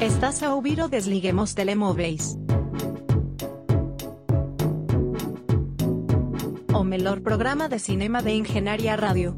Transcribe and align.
Estás 0.00 0.42
a 0.42 0.54
ouvir 0.54 0.80
o 0.80 0.88
Desliguemos 0.88 1.52
Telemóveis. 1.52 2.34
O 6.72 6.82
melhor 6.82 7.20
programa 7.20 7.68
de 7.68 7.78
cinema 7.78 8.22
de 8.22 8.30
Engenharia 8.30 8.96
Rádio. 8.96 9.36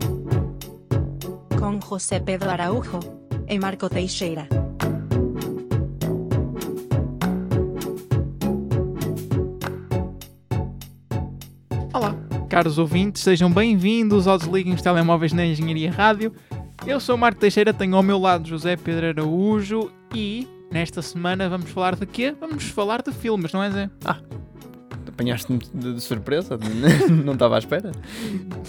Com 1.59 1.81
José 1.81 2.21
Pedro 2.21 2.49
Araújo 2.49 3.01
e 3.49 3.59
Marco 3.59 3.89
Teixeira. 3.91 4.47
Olá, 11.93 12.15
caros 12.49 12.79
ouvintes, 12.79 13.25
sejam 13.25 13.51
bem-vindos 13.51 14.29
ao 14.29 14.39
Desliguem 14.39 14.75
os 14.75 14.81
Telemóveis 14.81 15.33
na 15.33 15.45
Engenharia 15.45 15.91
Rádio. 15.91 16.33
Eu 16.87 17.01
sou 17.01 17.17
Marco 17.17 17.41
Teixeira, 17.41 17.75
tenho 17.75 17.97
ao 17.97 18.03
meu 18.05 18.19
lado 18.19 18.47
José 18.47 18.77
Pedro 18.77 19.09
Araújo 19.09 19.91
e 20.15 20.47
nesta 20.71 21.03
semana 21.03 21.49
vamos 21.49 21.71
falar 21.71 21.97
de 21.97 22.07
quê? 22.07 22.35
Vamos 22.41 22.65
falar 22.65 23.03
de 23.03 23.13
filmes, 23.13 23.53
não 23.53 23.63
é 23.63 23.71
Zé? 23.71 23.91
Apanhaste-me 25.09 25.59
de, 25.59 25.95
de 25.95 26.01
surpresa, 26.01 26.59
não 27.25 27.35
estava 27.35 27.57
à 27.57 27.59
espera. 27.59 27.93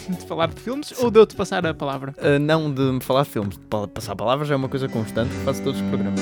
De 0.10 0.26
falar 0.28 0.48
de 0.50 0.60
filmes 0.60 0.94
ou 1.00 1.10
de 1.10 1.20
eu 1.20 1.26
te 1.26 1.36
passar 1.36 1.66
a 1.66 1.74
palavra? 1.74 2.14
Ah, 2.18 2.38
não 2.40 2.72
de 2.74 2.82
me 2.82 3.02
falar 3.02 3.24
de 3.24 3.30
filmes, 3.30 3.58
de 3.58 3.66
pa- 3.66 3.88
passar 3.88 4.16
palavras 4.16 4.52
é 4.52 4.56
uma 4.56 4.68
coisa 4.70 4.88
constante 4.90 5.30
que 5.30 5.44
faço 5.46 5.64
todos 5.64 5.80
os 5.80 5.88
programas. 5.88 6.20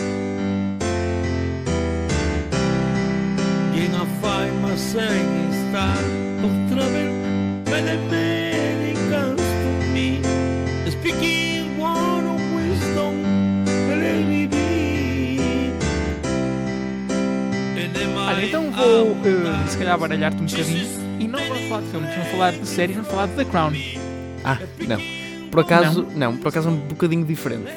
Llega 3.73 4.05
fama 4.22 4.77
sem 4.77 5.02
estar 5.02 5.97
calhar 19.92 20.00
baralhar-te 20.00 20.42
um 20.42 20.45
bocadinho 20.45 21.20
e 21.20 21.28
não 21.28 21.39
vamos 21.39 21.67
falar 21.67 21.81
de 21.81 21.88
filmes, 21.89 22.16
vamos 22.16 22.31
falar 22.31 22.52
de 22.52 22.66
séries, 22.66 22.95
vamos 22.95 23.11
falar 23.11 23.28
de 23.28 23.36
The 23.36 23.45
Crown. 23.45 23.73
Ah, 24.44 24.58
não. 24.88 25.52
Por 25.52 25.59
acaso, 25.59 26.08
não, 26.16 26.38
por 26.38 26.48
acaso 26.48 26.70
é 26.70 26.72
um 26.72 26.78
bocadinho 26.78 27.25
diferente. 27.25 27.70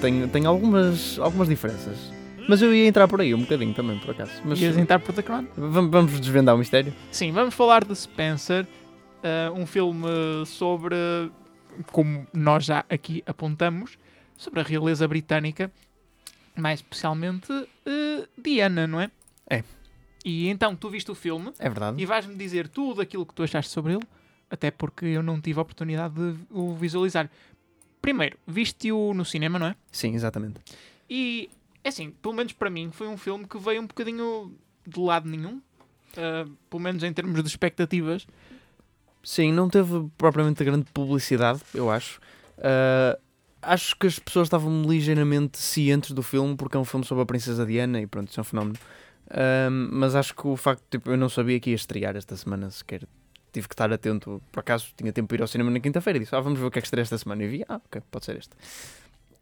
Tem, 0.00 0.28
tem 0.28 0.46
algumas, 0.46 1.18
algumas 1.18 1.48
diferenças. 1.48 2.12
Mas 2.46 2.60
eu 2.60 2.74
ia 2.74 2.86
entrar 2.86 3.08
por 3.08 3.20
aí 3.20 3.34
um 3.34 3.40
bocadinho 3.40 3.72
também, 3.72 3.98
por 3.98 4.10
acaso. 4.10 4.32
Mas 4.44 4.60
Ias 4.60 4.76
entrar 4.76 4.98
por 4.98 5.14
The 5.14 5.22
Crown? 5.22 5.46
vamos, 5.56 5.90
vamos 5.90 6.20
desvendar 6.20 6.54
o 6.54 6.58
mistério? 6.58 6.92
Sim, 7.10 7.32
vamos 7.32 7.54
falar 7.54 7.82
de 7.82 7.96
Spencer, 7.96 8.66
eh, 9.22 9.50
um 9.54 9.64
filme 9.64 10.06
sobre, 10.44 10.96
como 11.90 12.26
nós 12.34 12.66
já 12.66 12.84
aqui 12.90 13.22
apontamos, 13.26 13.96
sobre 14.36 14.60
a 14.60 14.62
realeza 14.62 15.08
britânica, 15.08 15.72
mais 16.54 16.80
especialmente 16.80 17.50
eh, 17.86 18.28
Diana, 18.36 18.86
não 18.86 19.00
é? 19.00 19.10
É. 19.48 19.64
E 20.24 20.48
então, 20.48 20.74
tu 20.74 20.88
viste 20.88 21.10
o 21.10 21.14
filme 21.14 21.52
É 21.58 21.68
verdade. 21.68 22.00
e 22.00 22.06
vais-me 22.06 22.34
dizer 22.34 22.68
tudo 22.68 23.00
aquilo 23.02 23.26
que 23.26 23.34
tu 23.34 23.42
achaste 23.42 23.70
sobre 23.70 23.92
ele, 23.92 24.02
até 24.50 24.70
porque 24.70 25.04
eu 25.06 25.22
não 25.22 25.40
tive 25.40 25.58
a 25.58 25.62
oportunidade 25.62 26.14
de 26.14 26.36
o 26.50 26.74
visualizar. 26.74 27.30
Primeiro, 28.00 28.38
viste-o 28.46 29.12
no 29.14 29.24
cinema, 29.24 29.58
não 29.58 29.66
é? 29.66 29.76
Sim, 29.92 30.14
exatamente. 30.14 30.60
E, 31.08 31.50
é 31.82 31.88
assim, 31.90 32.10
pelo 32.22 32.34
menos 32.34 32.52
para 32.52 32.70
mim, 32.70 32.90
foi 32.90 33.06
um 33.08 33.16
filme 33.18 33.46
que 33.46 33.58
veio 33.58 33.82
um 33.82 33.86
bocadinho 33.86 34.54
de 34.86 34.98
lado 35.00 35.28
nenhum. 35.28 35.60
eh, 36.16 36.44
pelo 36.70 36.82
menos 36.82 37.02
em 37.02 37.12
termos 37.12 37.42
de 37.42 37.48
expectativas. 37.48 38.26
Sim, 39.22 39.52
não 39.52 39.68
teve 39.68 40.06
propriamente 40.16 40.62
grande 40.62 40.84
publicidade, 40.92 41.60
eu 41.74 41.90
acho. 41.90 42.20
Ah, 42.58 43.18
acho 43.62 43.96
que 43.96 44.06
as 44.06 44.18
pessoas 44.18 44.46
estavam 44.46 44.82
ligeiramente 44.82 45.58
cientes 45.58 46.12
do 46.12 46.22
filme, 46.22 46.54
porque 46.56 46.76
é 46.76 46.80
um 46.80 46.84
filme 46.84 47.04
sobre 47.04 47.22
a 47.22 47.26
Princesa 47.26 47.64
Diana 47.66 48.00
e 48.00 48.06
pronto, 48.06 48.28
isso 48.30 48.38
é 48.38 48.42
um 48.42 48.44
fenómeno. 48.44 48.76
Ah, 49.30 49.68
mas 49.70 50.14
acho 50.14 50.34
que 50.34 50.46
o 50.46 50.56
facto, 50.56 50.82
tipo, 50.90 51.10
eu 51.10 51.16
não 51.16 51.28
sabia 51.28 51.58
que 51.60 51.70
ia 51.70 51.76
estrear 51.76 52.16
esta 52.16 52.36
semana 52.36 52.70
sequer. 52.70 53.06
Tive 53.52 53.68
que 53.68 53.74
estar 53.74 53.92
atento, 53.92 54.42
por 54.50 54.60
acaso 54.60 54.88
tinha 54.96 55.12
tempo 55.12 55.28
para 55.28 55.36
ir 55.36 55.42
ao 55.42 55.46
cinema 55.46 55.70
na 55.70 55.78
quinta-feira 55.80 56.16
e 56.16 56.20
disse: 56.20 56.34
Ah, 56.34 56.40
vamos 56.40 56.58
ver 56.58 56.66
o 56.66 56.70
que 56.70 56.78
é 56.78 56.82
que 56.82 56.86
estreia 56.86 57.02
esta 57.02 57.16
semana. 57.18 57.44
E 57.44 57.46
vi: 57.48 57.64
Ah, 57.68 57.76
ok, 57.84 58.02
pode 58.10 58.24
ser 58.24 58.36
este. 58.36 58.50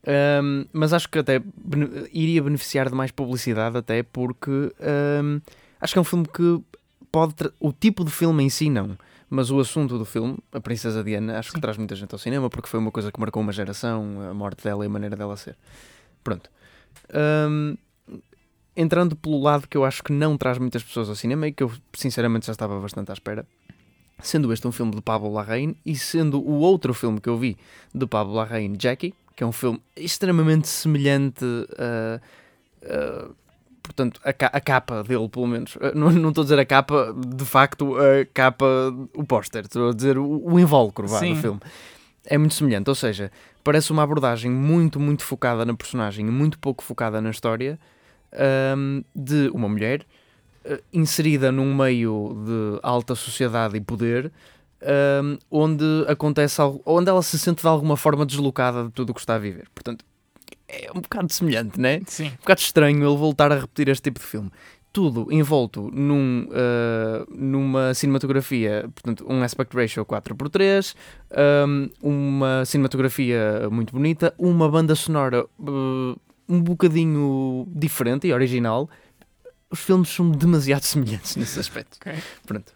Ahm, 0.06 0.66
mas 0.72 0.93
acho 0.93 1.09
que 1.09 1.19
até 1.19 1.38
bene- 1.38 2.09
iria 2.12 2.43
beneficiar 2.43 2.88
de 2.88 2.94
mais 2.94 3.10
publicidade, 3.10 3.76
até 3.78 4.03
porque 4.03 4.50
ahm, 4.81 5.41
acho 5.81 5.93
que 5.94 5.99
é 5.99 6.03
um 6.03 6.04
filme 6.04 6.26
que 6.26 6.60
pode. 7.10 7.34
O 7.60 7.72
tipo 7.72 8.04
de 8.04 8.10
filme 8.10 8.43
em 8.44 8.50
si, 8.50 8.69
não. 8.69 8.99
Mas 9.31 9.50
o 9.50 9.59
assunto 9.60 9.97
do 9.97 10.04
filme, 10.04 10.37
a 10.53 10.60
Princesa 10.60 11.03
Diana, 11.03 11.38
acho 11.38 11.49
Sim. 11.50 11.54
que 11.54 11.60
traz 11.62 11.78
muita 11.78 11.94
gente 11.97 12.12
ao 12.12 12.19
cinema 12.19 12.50
porque 12.50 12.69
foi 12.69 12.78
uma 12.78 12.91
coisa 12.91 13.10
que 13.10 13.19
marcou 13.19 13.41
uma 13.43 13.53
geração, 13.53 14.20
a 14.31 14.34
morte 14.34 14.62
dela 14.62 14.84
e 14.84 14.87
a 14.88 14.91
maneira 14.91 15.16
dela 15.16 15.37
ser. 15.38 15.56
Pronto. 16.22 16.50
Ahm, 17.14 17.76
entrando 18.76 19.14
pelo 19.16 19.40
lado 19.40 19.66
que 19.68 19.76
eu 19.76 19.84
acho 19.84 20.02
que 20.02 20.12
não 20.12 20.36
traz 20.38 20.58
muitas 20.58 20.82
pessoas 20.82 21.08
ao 21.08 21.14
cinema 21.14 21.46
e 21.48 21.52
que 21.52 21.62
eu 21.62 21.70
sinceramente 21.94 22.46
já 22.46 22.52
estava 22.52 22.78
bastante 22.80 23.10
à 23.10 23.12
espera, 23.14 23.46
sendo 24.22 24.52
este 24.52 24.66
um 24.66 24.72
filme 24.72 24.92
de 24.94 25.00
Pablo 25.02 25.32
Larraín 25.32 25.74
e 25.84 25.96
sendo 25.96 26.40
o 26.40 26.58
outro 26.60 26.94
filme 26.94 27.20
que 27.20 27.28
eu 27.28 27.36
vi 27.36 27.56
de 27.94 28.06
Pablo 28.06 28.34
Larraín, 28.34 28.74
Jackie, 28.78 29.14
que 29.36 29.42
é 29.42 29.46
um 29.46 29.52
filme 29.52 29.80
extremamente 29.96 30.68
semelhante 30.68 31.44
a. 31.78 32.20
a- 32.86 33.28
portanto, 33.82 34.20
a, 34.24 34.32
ca- 34.32 34.50
a 34.52 34.60
capa 34.60 35.02
dele, 35.02 35.28
pelo 35.28 35.46
menos. 35.46 35.74
Uh, 35.76 35.90
Não, 35.94 36.10
não 36.12 36.28
estou 36.28 36.42
a 36.42 36.44
dizer 36.44 36.58
a 36.60 36.64
capa, 36.64 37.12
de 37.36 37.44
facto, 37.44 37.96
a 37.96 38.24
capa, 38.32 38.64
o 39.14 39.24
póster. 39.24 39.62
Estou 39.64 39.88
a 39.90 39.92
dizer 39.92 40.16
o, 40.16 40.24
o 40.52 40.58
invólucro 40.60 41.08
vá, 41.08 41.18
do 41.34 41.36
filme. 41.40 41.60
É 42.24 42.38
muito 42.38 42.54
semelhante, 42.54 42.88
ou 42.88 42.94
seja, 42.94 43.32
parece 43.64 43.90
uma 43.90 44.04
abordagem 44.04 44.48
muito, 44.50 45.00
muito 45.00 45.24
focada 45.24 45.64
na 45.64 45.74
personagem 45.74 46.24
e 46.24 46.30
muito 46.30 46.56
pouco 46.60 46.84
focada 46.84 47.20
na 47.20 47.30
história 47.30 47.76
ahm, 48.32 49.03
de 49.15 49.50
uma 49.53 49.69
mulher 49.69 50.06
eh, 50.65 50.81
inserida 50.93 51.50
num 51.53 51.75
meio 51.75 52.34
de 52.44 52.81
alta 52.82 53.15
sociedade 53.15 53.76
e 53.76 53.81
poder 53.81 54.32
ahm, 54.82 55.38
onde 55.50 55.84
acontece 56.09 56.60
algo, 56.60 56.81
onde 56.84 57.10
ela 57.10 57.22
se 57.22 57.38
sente 57.38 57.62
de 57.62 57.69
alguma 57.69 57.97
forma 57.97 58.26
deslocada 58.26 58.84
de 58.84 58.91
tudo 58.91 59.10
o 59.10 59.15
que 59.15 59.20
está 59.20 59.34
a 59.34 59.38
viver. 59.38 59.69
Portanto, 59.75 60.04
é 60.69 60.91
um 60.94 61.00
bocado 61.00 61.32
semelhante, 61.32 61.78
né? 61.78 62.00
Sim. 62.06 62.28
um 62.28 62.37
bocado 62.37 62.60
estranho 62.60 62.97
ele 62.98 63.16
voltar 63.16 63.53
a 63.53 63.56
repetir 63.56 63.88
este 63.88 64.04
tipo 64.04 64.19
de 64.19 64.26
filme. 64.26 64.50
Tudo 64.93 65.32
envolto 65.32 65.91
num, 65.91 66.47
uh, 66.49 67.26
numa 67.34 67.94
cinematografia, 67.94 68.91
portanto, 68.94 69.25
um 69.26 69.43
aspect 69.43 69.75
ratio 69.75 70.04
4x3, 70.04 70.94
um, 71.66 71.88
uma 72.03 72.64
cinematografia 72.66 73.69
muito 73.70 73.93
bonita, 73.93 74.34
uma 74.38 74.69
banda 74.69 74.94
sonora 74.94 75.47
uh, 75.59 76.19
um 76.52 76.60
bocadinho 76.60 77.66
diferente 77.68 78.26
e 78.26 78.32
original. 78.32 78.88
Os 79.70 79.80
filmes 79.80 80.10
são 80.10 80.30
demasiado 80.30 80.82
semelhantes 80.84 81.36
nesse 81.36 81.58
aspecto. 81.58 81.96
Ok. 82.00 82.12
Pronto. 82.46 82.72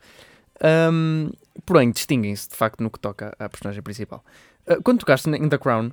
Um, 0.91 1.31
porém, 1.67 1.91
distinguem-se 1.91 2.49
de 2.49 2.57
facto 2.57 2.83
no 2.83 2.91
que 2.91 2.99
toca 2.99 3.37
à 3.39 3.49
personagem 3.49 3.83
principal. 3.83 4.25
Uh, 4.67 4.83
quando 4.83 5.01
tocaste 5.01 5.29
em 5.29 5.49
The 5.49 5.59
Crown, 5.59 5.93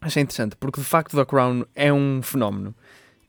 achei 0.00 0.22
interessante, 0.22 0.56
porque 0.56 0.80
de 0.80 0.86
facto 0.86 1.16
The 1.16 1.24
Crown 1.24 1.64
é 1.74 1.90
um 1.90 2.20
fenómeno. 2.22 2.74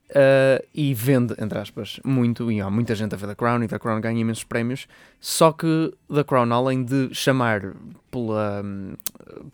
Uh, 0.09 0.63
e 0.73 0.93
vende, 0.93 1.35
entre 1.37 1.59
aspas, 1.59 1.99
muito, 2.03 2.49
e 2.49 2.61
há 2.61 2.69
muita 2.69 2.95
gente 2.95 3.13
a 3.13 3.17
ver 3.17 3.27
The 3.27 3.35
Crown, 3.35 3.63
e 3.63 3.67
The 3.67 3.77
Crown 3.77 3.99
ganha 3.99 4.21
imensos 4.21 4.45
prémios. 4.45 4.87
Só 5.19 5.51
que 5.51 5.93
The 6.13 6.23
Crown, 6.23 6.53
além 6.53 6.83
de 6.83 7.13
chamar 7.13 7.73
pela, 8.09 8.63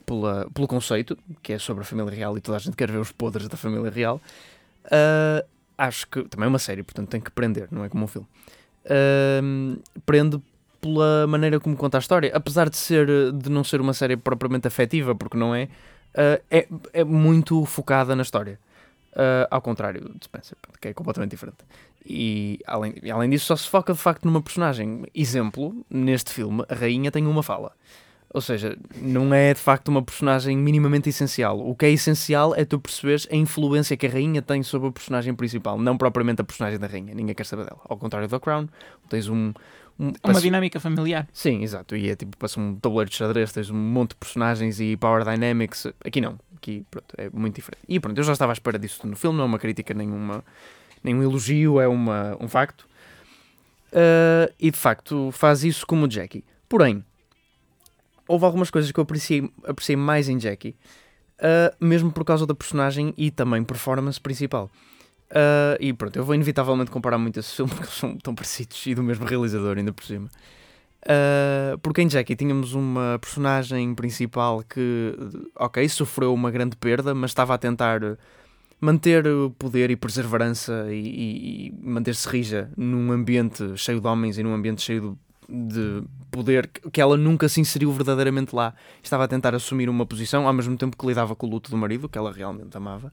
pela, 0.06 0.48
pelo 0.54 0.68
conceito, 0.68 1.18
que 1.42 1.54
é 1.54 1.60
sobre 1.60 1.82
a 1.82 1.86
família 1.86 2.12
real 2.12 2.38
e 2.38 2.42
toda 2.42 2.58
a 2.58 2.60
gente 2.60 2.78
quer 2.78 2.92
ver 2.92 3.00
os 3.00 3.12
podres 3.12 3.48
da 3.48 3.58
família 3.58 3.90
real, 3.90 4.22
uh, 4.86 5.44
acho 5.76 6.08
que 6.08 6.22
também 6.26 6.46
é 6.46 6.50
uma 6.50 6.60
série, 6.60 6.84
portanto 6.84 7.10
tem 7.10 7.22
que 7.22 7.32
prender, 7.32 7.68
não 7.72 7.84
é 7.84 7.90
como 7.90 8.04
um 8.04 8.08
filme. 8.08 8.28
Uh, 8.86 9.82
prende 10.06 10.40
pela 10.80 11.26
maneira 11.26 11.60
como 11.60 11.76
conta 11.76 11.98
a 11.98 12.00
história, 12.00 12.30
apesar 12.34 12.70
de 12.70 12.78
ser 12.78 13.08
de 13.32 13.50
não 13.50 13.64
ser 13.64 13.82
uma 13.82 13.94
série 13.94 14.18
propriamente 14.18 14.68
afetiva, 14.68 15.16
porque 15.16 15.38
não 15.38 15.56
é, 15.56 15.64
uh, 15.64 16.44
é, 16.52 16.68
é 16.94 17.04
muito 17.04 17.66
focada 17.66 18.16
na 18.16 18.22
história. 18.22 18.60
Uh, 19.14 19.46
ao 19.52 19.62
contrário 19.62 20.02
de 20.18 20.26
Spencer, 20.26 20.58
que 20.82 20.88
é 20.88 20.94
completamente 20.94 21.32
diferente. 21.32 21.58
E 22.04 22.60
além, 22.66 22.96
além 23.12 23.30
disso, 23.30 23.46
só 23.46 23.56
se 23.56 23.70
foca 23.70 23.94
de 23.94 24.00
facto 24.00 24.26
numa 24.26 24.42
personagem. 24.42 25.04
Exemplo, 25.14 25.86
neste 25.88 26.32
filme, 26.32 26.64
a 26.68 26.74
rainha 26.74 27.12
tem 27.12 27.28
uma 27.28 27.44
fala. 27.44 27.72
Ou 28.34 28.42
seja, 28.42 28.76
não 29.00 29.32
é 29.32 29.54
de 29.54 29.60
facto 29.60 29.90
uma 29.90 30.02
personagem 30.02 30.58
minimamente 30.58 31.08
essencial. 31.08 31.60
O 31.60 31.76
que 31.76 31.86
é 31.86 31.92
essencial 31.92 32.56
é 32.56 32.66
tu 32.66 32.80
perceberes 32.80 33.28
a 33.32 33.36
influência 33.36 33.96
que 33.96 34.08
a 34.08 34.10
rainha 34.10 34.42
tem 34.42 34.64
sobre 34.64 34.90
a 34.90 34.92
personagem 34.92 35.36
principal, 35.36 35.78
não 35.78 35.96
propriamente 35.96 36.42
a 36.42 36.44
personagem 36.44 36.80
da 36.80 36.88
rainha. 36.88 37.14
Ninguém 37.14 37.36
quer 37.36 37.46
saber 37.46 37.66
dela. 37.66 37.80
Ao 37.88 37.96
contrário 37.96 38.28
da 38.28 38.40
Crown, 38.40 38.68
tens 39.08 39.30
um. 39.30 39.54
um 40.00 40.08
Uma 40.08 40.14
parece- 40.24 40.42
dinâmica 40.42 40.80
familiar. 40.80 41.28
Sim, 41.32 41.62
exato. 41.62 41.96
E 41.96 42.10
é 42.10 42.16
tipo, 42.16 42.36
passa 42.36 42.60
um 42.60 42.76
tabuleiro 42.76 43.12
de 43.12 43.16
xadrez, 43.18 43.52
tens 43.54 43.70
um 43.70 43.76
monte 43.78 44.10
de 44.10 44.16
personagens 44.16 44.80
e 44.80 44.98
power 44.98 45.24
dynamics. 45.24 45.86
Aqui 46.04 46.20
não. 46.20 46.40
Aqui, 46.64 46.86
pronto, 46.90 47.14
é 47.18 47.30
muito 47.30 47.56
diferente. 47.56 47.84
E 47.90 48.00
pronto, 48.00 48.18
eu 48.18 48.24
já 48.24 48.32
estava 48.32 48.54
à 48.54 48.54
espera 48.54 48.80
disso 48.80 49.06
no 49.06 49.18
filme, 49.18 49.38
não 49.38 49.44
é 49.44 49.48
uma 49.48 49.60
crítica, 49.60 49.94
nenhuma, 49.94 50.42
nenhum 51.04 51.22
elogio, 51.22 51.78
é 51.82 51.90
uma, 51.90 52.38
um 52.40 52.48
facto. 52.48 52.88
Ah, 53.92 54.50
e 54.58 54.72
de 54.72 54.78
facto 54.78 55.30
faz 55.34 55.66
isso 55.66 55.86
como 55.86 56.10
Jackie. 56.10 56.46
Porém, 56.70 57.04
houve 58.26 58.46
algumas 58.46 58.72
coisas 58.72 58.90
que 58.94 58.98
eu 58.98 59.04
apreciei, 59.04 59.52
apreciei 59.66 59.98
mais 59.98 60.30
em 60.30 60.40
Jackie, 60.40 60.74
ah, 61.38 61.76
mesmo 61.82 62.14
por 62.14 62.24
causa 62.24 62.48
da 62.48 62.56
personagem 62.56 63.14
e 63.18 63.30
também 63.30 63.62
performance 63.62 64.22
principal. 64.22 64.72
Ah, 65.30 65.76
e 65.82 65.92
pronto, 65.92 66.16
eu 66.16 66.24
vou 66.24 66.34
inevitavelmente 66.34 66.90
comparar 66.90 67.18
muito 67.18 67.42
esse 67.42 67.54
filme 67.54 67.72
porque 67.76 67.88
eles 67.88 68.00
são 68.00 68.18
tão 68.18 68.34
parecidos 68.34 68.82
e 68.88 68.96
do 68.96 69.04
mesmo 69.04 69.26
realizador, 69.26 69.78
ainda 69.78 69.92
por 69.92 70.06
cima. 70.06 70.30
Ah, 71.06 71.78
porque 71.82 72.02
em 72.02 72.10
Jackie 72.10 72.36
tínhamos 72.36 72.74
uma 72.74 73.18
personagem 73.20 73.94
principal 73.94 74.64
que, 74.64 75.16
ok, 75.56 75.88
sofreu 75.90 76.34
uma 76.34 76.50
grande 76.52 76.76
perda, 76.78 77.14
mas 77.14 77.32
estava 77.32 77.54
a 77.54 77.58
tentar 77.58 78.00
manter 78.80 79.26
o 79.28 79.50
poder 79.52 79.92
e 79.92 79.96
perseverança 79.96 80.88
e, 80.90 81.68
e- 81.70 81.74
manter-se 81.82 82.28
rija 82.28 82.70
num 82.76 83.12
ambiente 83.12 83.78
cheio 83.78 84.00
de 84.02 84.08
homens 84.08 84.38
e 84.38 84.44
num 84.44 84.54
ambiente 84.54 84.82
cheio 84.82 85.18
de, 85.48 86.02
de 86.02 86.04
poder 86.32 86.68
que- 86.92 87.00
ela 87.02 87.16
nunca 87.16 87.48
se 87.48 87.62
inseriu 87.62 87.92
verdadeiramente 87.92 88.54
lá. 88.56 88.74
Estava 89.02 89.24
a 89.24 89.28
tentar 89.28 89.54
assumir 89.56 89.90
uma 89.90 90.06
posição 90.06 90.48
ao 90.48 90.54
mesmo 90.54 90.76
tempo 90.78 90.98
que 90.98 91.06
lidava 91.06 91.36
com 91.36 91.48
o 91.48 91.50
luto 91.50 91.70
do 91.72 91.78
marido, 91.78 92.10
que 92.10 92.18
ela 92.18 92.32
realmente 92.32 92.76
amava. 92.76 93.12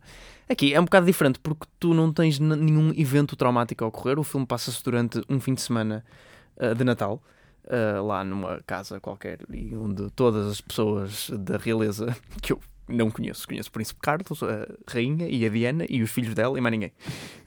Aqui 0.48 0.75
é 0.75 0.81
um 0.81 0.84
bocado 0.84 1.06
diferente 1.06 1.38
porque 1.40 1.66
tu 1.78 1.94
não 1.94 2.12
tens 2.12 2.38
nenhum 2.40 2.93
evento 2.96 3.36
traumático 3.36 3.84
a 3.84 3.88
ocorrer. 3.88 4.19
O 4.19 4.25
filme 4.25 4.46
passa-se 4.46 4.82
durante 4.82 5.22
um 5.28 5.38
fim 5.40 5.54
de 5.54 5.60
semana 5.60 6.04
ah, 6.58 6.75
de 6.75 6.82
Natal. 6.82 7.22
Ah, 7.68 8.00
lá 8.00 8.24
numa 8.24 8.60
casa 8.66 9.00
qualquer 9.00 9.40
e 9.52 9.74
onde 9.76 10.10
todas 10.10 10.46
as 10.46 10.60
pessoas 10.60 11.30
da 11.30 11.56
realeza 11.56 12.16
que 12.42 12.52
eu 12.52 12.60
não 12.88 13.10
conheço, 13.10 13.46
conheço 13.46 13.68
o 13.68 13.72
Príncipe 13.72 14.00
Carlos, 14.00 14.42
a 14.42 14.66
Rainha 14.88 15.28
e 15.28 15.46
a 15.46 15.48
Diana 15.48 15.86
e 15.88 16.02
os 16.02 16.10
filhos 16.10 16.34
dela 16.34 16.58
e 16.58 16.60
mais 16.60 16.72
ninguém. 16.72 16.92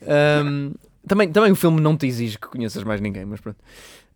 Ahm, 0.02 0.74
também, 1.06 1.32
também 1.32 1.52
o 1.52 1.56
filme 1.56 1.82
não 1.82 1.98
te 1.98 2.08
exige 2.08 2.40
que 2.40 2.48
conheças 2.48 2.84
mais 2.84 3.02
ninguém, 3.02 3.26
mas 3.26 3.42
pronto. 3.42 3.58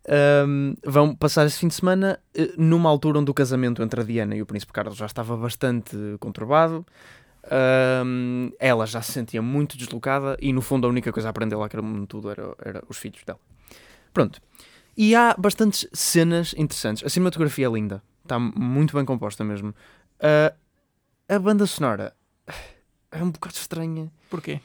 Ahm, 0.08 0.74
vão 0.84 1.14
passar 1.14 1.46
esse 1.46 1.58
fim 1.58 1.68
de 1.68 1.74
semana 1.74 2.18
eh, 2.34 2.52
numa 2.56 2.88
altura 2.88 3.18
onde 3.18 3.30
o 3.30 3.34
casamento 3.34 3.82
entre 3.82 4.00
a 4.00 4.04
Diana 4.04 4.34
e 4.34 4.40
o 4.40 4.46
Príncipe 4.46 4.72
Carlos 4.72 4.96
já 4.96 5.04
estava 5.04 5.36
bastante 5.36 5.96
conturbado. 6.18 6.86
Ahm, 7.50 8.50
ela 8.58 8.86
já 8.86 9.02
se 9.02 9.12
sentia 9.12 9.42
muito 9.42 9.76
deslocada 9.76 10.36
e, 10.40 10.52
no 10.52 10.62
fundo, 10.62 10.86
a 10.86 10.90
única 10.90 11.12
coisa 11.12 11.28
a 11.28 11.30
aprender 11.30 11.56
lá 11.56 11.66
aquele 11.66 11.82
mundo 11.82 12.06
tudo 12.06 12.30
era, 12.30 12.54
era 12.64 12.82
os 12.88 12.96
filhos 12.96 13.22
dela. 13.24 13.38
Pronto. 14.14 14.40
E 15.00 15.14
há 15.14 15.34
bastantes 15.38 15.86
cenas 15.92 16.52
interessantes. 16.58 17.04
A 17.04 17.08
cinematografia 17.08 17.66
é 17.66 17.70
linda. 17.70 18.02
Está 18.24 18.36
muito 18.38 18.96
bem 18.96 19.04
composta 19.04 19.44
mesmo. 19.44 19.72
Ah, 20.20 20.52
a 21.28 21.38
banda 21.38 21.64
sonora 21.66 22.12
é 23.12 23.22
um 23.22 23.30
bocado 23.30 23.54
estranha 23.54 24.10
Porquê? 24.28 24.60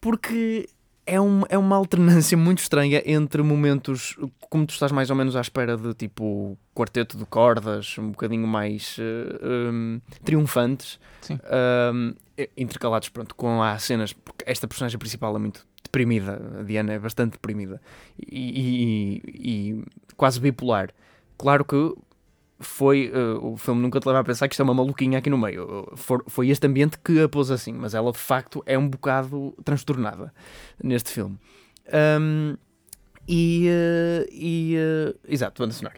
porque 0.00 0.68
é, 1.06 1.20
um, 1.20 1.42
é 1.48 1.56
uma 1.56 1.76
alternância 1.76 2.36
muito 2.38 2.58
estranha 2.58 3.00
entre 3.06 3.42
momentos 3.42 4.16
como 4.50 4.66
tu 4.66 4.70
estás 4.72 4.90
mais 4.90 5.08
ou 5.10 5.16
menos 5.16 5.36
à 5.36 5.40
espera 5.40 5.76
de 5.76 5.94
tipo 5.94 6.58
quarteto 6.74 7.16
de 7.16 7.24
cordas, 7.26 7.96
um 7.98 8.10
bocadinho 8.10 8.46
mais 8.46 8.96
eh, 8.98 9.70
um, 9.70 10.00
triunfantes, 10.24 10.98
e- 12.36 12.50
intercalados 12.56 13.08
pronto, 13.08 13.34
com 13.34 13.62
as 13.62 13.82
cenas, 13.82 14.12
porque 14.12 14.44
esta 14.46 14.66
personagem 14.66 14.98
principal 14.98 15.34
é 15.36 15.38
muito 15.38 15.66
deprimida, 15.96 16.40
a 16.60 16.62
Diana 16.62 16.92
é 16.92 16.98
bastante 16.98 17.32
deprimida 17.32 17.80
e, 18.18 19.20
e- 19.22 19.22
e 19.78 19.84
quase 20.16 20.38
bipolar. 20.40 20.90
Claro 21.38 21.64
que 21.64 21.94
foi 22.58 23.10
eh, 23.12 23.38
o 23.40 23.56
filme 23.56 23.82
nunca 23.82 24.00
te 24.00 24.06
leva 24.06 24.20
a 24.20 24.24
pensar 24.24 24.48
que 24.48 24.54
isto 24.54 24.60
é 24.60 24.64
uma 24.64 24.74
maluquinha 24.74 25.18
aqui 25.18 25.28
no 25.30 25.38
meio. 25.38 25.90
For- 25.96 26.24
foi 26.26 26.48
este 26.48 26.66
ambiente 26.66 26.98
que 26.98 27.20
a 27.20 27.28
pôs 27.28 27.50
assim, 27.50 27.72
mas 27.72 27.94
ela 27.94 28.12
de 28.12 28.18
facto 28.18 28.62
é 28.66 28.78
um 28.78 28.88
bocado 28.88 29.54
transtornada 29.64 30.32
neste 30.82 31.10
filme. 31.10 31.38
Ahm, 31.92 32.56
e, 33.28 33.66
eh, 33.68 34.28
e 34.32 34.74
eh, 34.76 35.14
exato, 35.28 35.62
banda 35.62 35.74
sonora. 35.74 35.96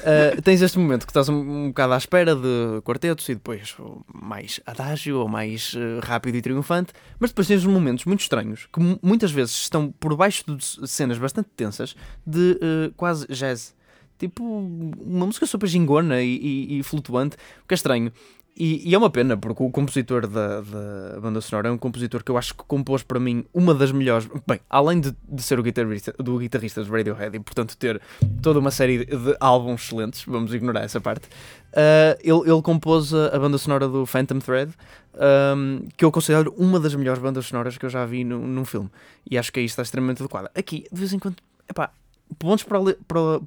Uh, 0.00 0.40
tens 0.42 0.62
este 0.62 0.78
momento 0.78 1.04
que 1.06 1.10
estás 1.10 1.28
um, 1.28 1.34
um 1.34 1.68
bocado 1.68 1.92
à 1.92 1.98
espera 1.98 2.34
de 2.34 2.80
quartetos 2.82 3.28
e 3.28 3.34
depois 3.34 3.76
mais 4.12 4.58
adágio 4.64 5.18
ou 5.18 5.28
mais 5.28 5.74
eh, 5.76 6.00
rápido 6.02 6.36
e 6.36 6.42
triunfante, 6.42 6.92
mas 7.18 7.30
depois 7.30 7.46
tens 7.46 7.64
momentos 7.64 8.04
muito 8.06 8.20
estranhos 8.20 8.66
que 8.72 8.80
mu- 8.80 8.98
muitas 9.02 9.30
vezes 9.30 9.52
estão 9.54 9.92
por 9.92 10.16
baixo 10.16 10.44
de 10.56 10.88
cenas 10.88 11.18
bastante 11.18 11.50
tensas 11.54 11.94
de 12.26 12.58
eh, 12.60 12.90
quase 12.96 13.26
jazz. 13.28 13.74
Tipo, 14.18 14.42
uma 14.44 15.24
música 15.26 15.46
super 15.46 15.66
gingona 15.66 16.20
e, 16.22 16.36
e- 16.36 16.78
e 16.78 16.82
flutuante, 16.82 17.36
o 17.64 17.66
que 17.68 17.72
é 17.72 17.76
estranho. 17.76 18.12
E, 18.62 18.86
e 18.90 18.94
é 18.94 18.98
uma 18.98 19.08
pena, 19.08 19.38
porque 19.38 19.62
o 19.62 19.70
compositor 19.70 20.26
da, 20.26 20.60
da 20.60 21.18
banda 21.18 21.40
sonora 21.40 21.68
é 21.68 21.70
um 21.72 21.78
compositor 21.78 22.22
que 22.22 22.30
eu 22.30 22.36
acho 22.36 22.54
que 22.54 22.62
compôs 22.64 23.02
para 23.02 23.18
mim 23.18 23.42
uma 23.54 23.74
das 23.74 23.90
melhores. 23.90 24.28
Bem, 24.46 24.60
além 24.68 25.00
de, 25.00 25.16
de 25.26 25.42
ser 25.42 25.58
o 25.58 25.62
guitarrista, 25.62 26.12
do 26.18 26.36
guitarrista 26.36 26.84
de 26.84 26.90
Radiohead 26.90 27.34
e, 27.34 27.40
portanto, 27.40 27.74
ter 27.74 27.98
toda 28.42 28.58
uma 28.58 28.70
série 28.70 29.06
de 29.06 29.34
álbuns 29.40 29.84
excelentes, 29.84 30.24
vamos 30.26 30.52
ignorar 30.52 30.82
essa 30.82 31.00
parte. 31.00 31.26
ah, 31.72 32.18
ele, 32.22 32.50
ele 32.50 32.60
compôs 32.60 33.14
a, 33.14 33.34
a 33.34 33.38
banda 33.38 33.56
sonora 33.56 33.88
do 33.88 34.04
Phantom 34.04 34.40
Thread, 34.40 34.74
ahm, 35.14 35.88
que 35.96 36.04
eu 36.04 36.12
considero 36.12 36.54
uma 36.58 36.78
das 36.78 36.94
melhores 36.94 37.22
bandas 37.22 37.46
sonoras 37.46 37.78
que 37.78 37.86
eu 37.86 37.90
já 37.90 38.04
vi 38.04 38.24
num, 38.24 38.46
num 38.46 38.66
filme. 38.66 38.90
E 39.30 39.38
acho 39.38 39.50
que 39.50 39.60
aí 39.60 39.64
está 39.64 39.80
extremamente 39.80 40.22
adequada. 40.22 40.50
Aqui, 40.54 40.84
de 40.92 40.98
vez 41.00 41.14
em 41.14 41.18
quando, 41.18 41.36
epá, 41.66 41.90
pontos 42.38 42.62
para, 42.64 42.78
para- 43.08 43.40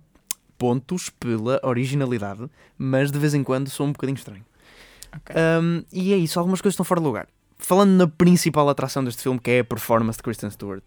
pontos 0.58 1.12
pela 1.12 1.60
originalidade, 1.62 2.50
mas 2.80 3.12
de 3.12 3.20
vez 3.20 3.36
em 3.36 3.44
quando 3.44 3.70
sou 3.70 3.86
um 3.86 3.92
bocadinho 3.92 4.18
estranho. 4.18 4.44
Ok. 5.16 5.36
Um, 5.62 5.84
e 5.92 6.14
é 6.14 6.18
isso, 6.18 6.40
algumas 6.40 6.62
coisas 6.62 6.74
estão 6.74 6.86
fora 6.86 7.00
de 7.00 7.08
lugar. 7.08 7.28
Falando 7.58 7.92
na 7.92 8.08
principal 8.08 8.68
atração 8.70 9.04
deste 9.04 9.22
filme, 9.24 9.40
que 9.40 9.52
é 9.52 9.60
a 9.60 9.64
performance 9.64 10.18
de 10.18 10.24
Kristen 10.24 10.50
Stewart. 10.50 10.84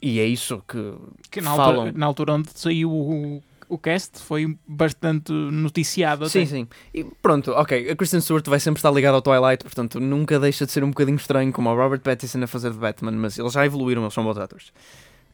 E 0.00 0.18
é 0.18 0.24
isso 0.24 0.62
que, 0.66 0.94
Que 1.30 1.40
na 1.40 1.54
falam. 1.54 1.80
altura, 1.82 1.92
na 1.98 2.06
altura 2.06 2.32
onde 2.34 2.50
saiu 2.54 2.90
o, 2.90 3.42
o 3.68 3.78
cast 3.78 4.18
foi 4.18 4.58
bastante 4.66 5.32
noticiado. 5.32 6.28
Sim, 6.28 6.40
até. 6.40 6.50
sim. 6.50 6.68
E 6.92 7.04
pronto, 7.04 7.52
ok. 7.52 7.90
A 7.90 7.94
Kristen 7.96 8.20
Stewart 8.20 8.46
vai 8.48 8.58
sempre 8.58 8.78
estar 8.78 8.90
ligada 8.90 9.14
ao 9.16 9.22
Twilight, 9.22 9.62
portanto 9.62 10.00
nunca 10.00 10.40
deixa 10.40 10.66
de 10.66 10.72
ser 10.72 10.82
um 10.82 10.88
bocadinho 10.88 11.16
estranho 11.16 11.52
como 11.52 11.70
o 11.70 11.76
Robert 11.76 12.00
Pattinson 12.00 12.42
a 12.42 12.46
fazer 12.46 12.72
de 12.72 12.78
Batman, 12.78 13.12
mas 13.12 13.38
eles 13.38 13.52
já 13.52 13.64
evoluíram, 13.64 14.02
eles 14.02 14.14
são 14.14 14.24
bons 14.24 14.38
atores. 14.38 14.72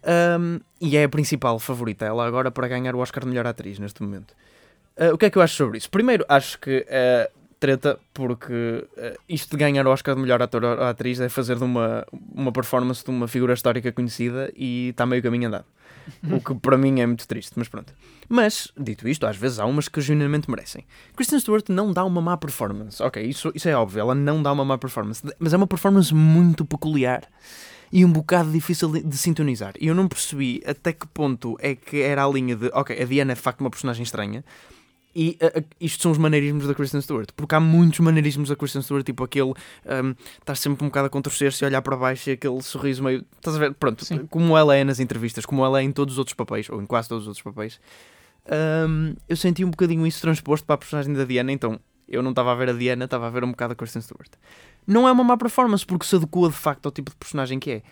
Um, 0.04 0.60
e 0.80 0.96
é 0.96 1.04
a 1.04 1.08
principal 1.08 1.58
favorita, 1.58 2.04
ela 2.04 2.26
agora 2.26 2.50
para 2.50 2.68
ganhar 2.68 2.94
o 2.94 2.98
Oscar 2.98 3.22
de 3.24 3.28
melhor 3.30 3.46
atriz 3.46 3.78
neste 3.78 4.02
momento. 4.02 4.34
Uh, 4.96 5.14
o 5.14 5.18
que 5.18 5.26
é 5.26 5.30
que 5.30 5.38
eu 5.38 5.42
acho 5.42 5.54
sobre 5.54 5.78
isso? 5.78 5.90
Primeiro, 5.90 6.24
acho 6.28 6.58
que 6.60 6.84
é 6.88 7.30
treta 7.58 7.98
porque 8.14 8.52
uh, 8.52 9.18
isto 9.28 9.50
de 9.50 9.56
ganhar 9.56 9.86
o 9.86 9.90
Oscar 9.90 10.14
de 10.14 10.20
melhor 10.20 10.40
ator 10.42 10.64
ou 10.64 10.82
atriz 10.84 11.20
é 11.20 11.28
fazer 11.28 11.56
de 11.56 11.64
uma, 11.64 12.06
uma 12.32 12.52
performance 12.52 13.04
de 13.04 13.10
uma 13.10 13.28
figura 13.28 13.54
histórica 13.54 13.92
conhecida 13.92 14.52
e 14.56 14.90
está 14.90 15.04
meio 15.06 15.22
caminho 15.22 15.48
andado. 15.48 15.64
o 16.30 16.40
que 16.40 16.54
para 16.54 16.76
mim 16.78 17.00
é 17.00 17.06
muito 17.06 17.26
triste, 17.26 17.52
mas 17.56 17.68
pronto. 17.68 17.92
Mas, 18.28 18.72
dito 18.78 19.08
isto, 19.08 19.26
às 19.26 19.36
vezes 19.36 19.58
há 19.58 19.66
umas 19.66 19.88
que 19.88 20.00
genuinamente 20.00 20.50
merecem. 20.50 20.84
Kristen 21.16 21.40
Stewart 21.40 21.68
não 21.68 21.92
dá 21.92 22.04
uma 22.04 22.20
má 22.20 22.36
performance. 22.36 23.02
Ok, 23.02 23.22
isso, 23.22 23.52
isso 23.54 23.68
é 23.68 23.76
óbvio, 23.76 24.00
ela 24.00 24.14
não 24.14 24.42
dá 24.42 24.52
uma 24.52 24.64
má 24.64 24.78
performance, 24.78 25.22
mas 25.38 25.52
é 25.52 25.56
uma 25.56 25.66
performance 25.66 26.14
muito 26.14 26.64
peculiar 26.64 27.28
e 27.90 28.04
um 28.04 28.12
bocado 28.12 28.50
difícil 28.50 28.90
de, 28.90 29.02
de 29.02 29.16
sintonizar. 29.16 29.74
E 29.80 29.86
eu 29.86 29.94
não 29.94 30.08
percebi 30.08 30.62
até 30.66 30.92
que 30.92 31.06
ponto 31.06 31.56
é 31.60 31.74
que 31.74 32.00
era 32.00 32.24
a 32.24 32.28
linha 32.28 32.54
de, 32.54 32.70
ok, 32.72 33.00
a 33.00 33.04
Diana 33.04 33.32
é 33.32 33.34
de 33.34 33.40
facto 33.40 33.60
uma 33.60 33.70
personagem 33.70 34.02
estranha. 34.02 34.44
E 35.14 35.38
uh, 35.42 35.64
isto 35.80 36.02
são 36.02 36.12
os 36.12 36.18
maneirismos 36.18 36.66
da 36.66 36.74
Kristen 36.74 37.00
Stewart, 37.00 37.30
porque 37.34 37.54
há 37.54 37.60
muitos 37.60 37.98
maneirismos 38.00 38.48
da 38.50 38.56
Kristen 38.56 38.82
Stewart, 38.82 39.04
tipo 39.04 39.24
aquele 39.24 39.50
um, 39.50 40.14
estar 40.38 40.54
sempre 40.54 40.84
um 40.84 40.88
bocado 40.88 41.06
a 41.06 41.10
contorcer-se 41.10 41.64
e 41.64 41.66
olhar 41.66 41.82
para 41.82 41.96
baixo 41.96 42.30
e 42.30 42.32
aquele 42.34 42.62
sorriso 42.62 43.02
meio. 43.02 43.24
Estás 43.36 43.56
a 43.56 43.58
ver? 43.58 43.74
Pronto, 43.74 44.04
Sim. 44.04 44.26
como 44.26 44.56
ela 44.56 44.76
é 44.76 44.84
nas 44.84 45.00
entrevistas, 45.00 45.44
como 45.46 45.64
ela 45.64 45.80
é 45.80 45.82
em 45.82 45.92
todos 45.92 46.14
os 46.14 46.18
outros 46.18 46.34
papéis, 46.34 46.68
ou 46.68 46.80
em 46.80 46.86
quase 46.86 47.08
todos 47.08 47.24
os 47.24 47.28
outros 47.28 47.42
papéis, 47.42 47.80
um, 48.88 49.14
eu 49.28 49.36
senti 49.36 49.64
um 49.64 49.70
bocadinho 49.70 50.06
isso 50.06 50.20
transposto 50.20 50.66
para 50.66 50.74
a 50.74 50.78
personagem 50.78 51.12
da 51.14 51.24
Diana, 51.24 51.52
então 51.52 51.80
eu 52.08 52.22
não 52.22 52.30
estava 52.30 52.52
a 52.52 52.54
ver 52.54 52.70
a 52.70 52.72
Diana, 52.72 53.04
estava 53.04 53.26
a 53.26 53.30
ver 53.30 53.44
um 53.44 53.50
bocado 53.50 53.74
a 53.74 53.76
Kristen 53.76 54.00
Stewart. 54.00 54.30
Não 54.86 55.06
é 55.06 55.12
uma 55.12 55.22
má 55.22 55.36
performance, 55.36 55.84
porque 55.84 56.06
se 56.06 56.16
adequa 56.16 56.48
de 56.48 56.54
facto 56.54 56.86
ao 56.86 56.92
tipo 56.92 57.10
de 57.10 57.16
personagem 57.16 57.58
que 57.58 57.70
é. 57.70 57.82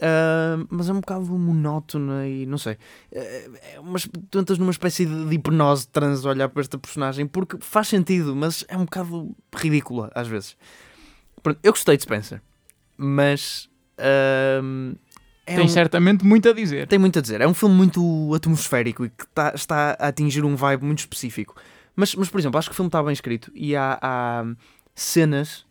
Ah, 0.00 0.64
mas 0.70 0.88
é 0.88 0.92
um 0.92 1.00
bocado 1.00 1.24
monótona 1.26 2.26
e 2.26 2.44
não 2.46 2.58
sei. 2.58 2.76
É, 3.12 3.50
é 3.74 3.80
umas, 3.80 4.08
tu 4.30 4.38
entras 4.38 4.58
numa 4.58 4.70
espécie 4.70 5.06
de, 5.06 5.26
de 5.28 5.34
hipnose 5.34 5.86
trans 5.88 6.24
a 6.26 6.30
olhar 6.30 6.48
para 6.48 6.60
esta 6.60 6.78
personagem 6.78 7.26
porque 7.26 7.56
faz 7.60 7.88
sentido, 7.88 8.34
mas 8.34 8.64
é 8.68 8.76
um 8.76 8.84
bocado 8.84 9.34
ridícula 9.54 10.10
às 10.14 10.26
vezes. 10.26 10.56
Pronto, 11.42 11.58
eu 11.62 11.72
gostei 11.72 11.96
de 11.96 12.02
Spencer, 12.04 12.40
mas 12.96 13.68
ah, 13.98 14.60
é 15.46 15.56
Tem 15.56 15.64
um- 15.64 15.68
certamente 15.68 16.24
muito 16.24 16.48
a 16.48 16.52
dizer. 16.52 16.86
tem 16.88 16.98
muito 16.98 17.18
a 17.18 17.22
dizer. 17.22 17.40
É 17.40 17.46
um 17.46 17.54
filme 17.54 17.74
muito 17.74 18.32
atmosférico 18.34 19.04
e 19.04 19.10
que 19.10 19.26
tá- 19.28 19.52
está 19.54 19.96
a 19.98 20.08
atingir 20.08 20.44
um 20.44 20.56
vibe 20.56 20.84
muito 20.84 21.00
específico. 21.00 21.54
Mas, 21.94 22.14
mas 22.14 22.28
por 22.28 22.40
exemplo, 22.40 22.58
acho 22.58 22.68
que 22.70 22.72
o 22.72 22.76
filme 22.76 22.88
está 22.88 23.02
bem 23.02 23.12
escrito 23.12 23.52
e 23.54 23.76
há, 23.76 23.98
há 24.00 24.44
cenas 24.94 25.66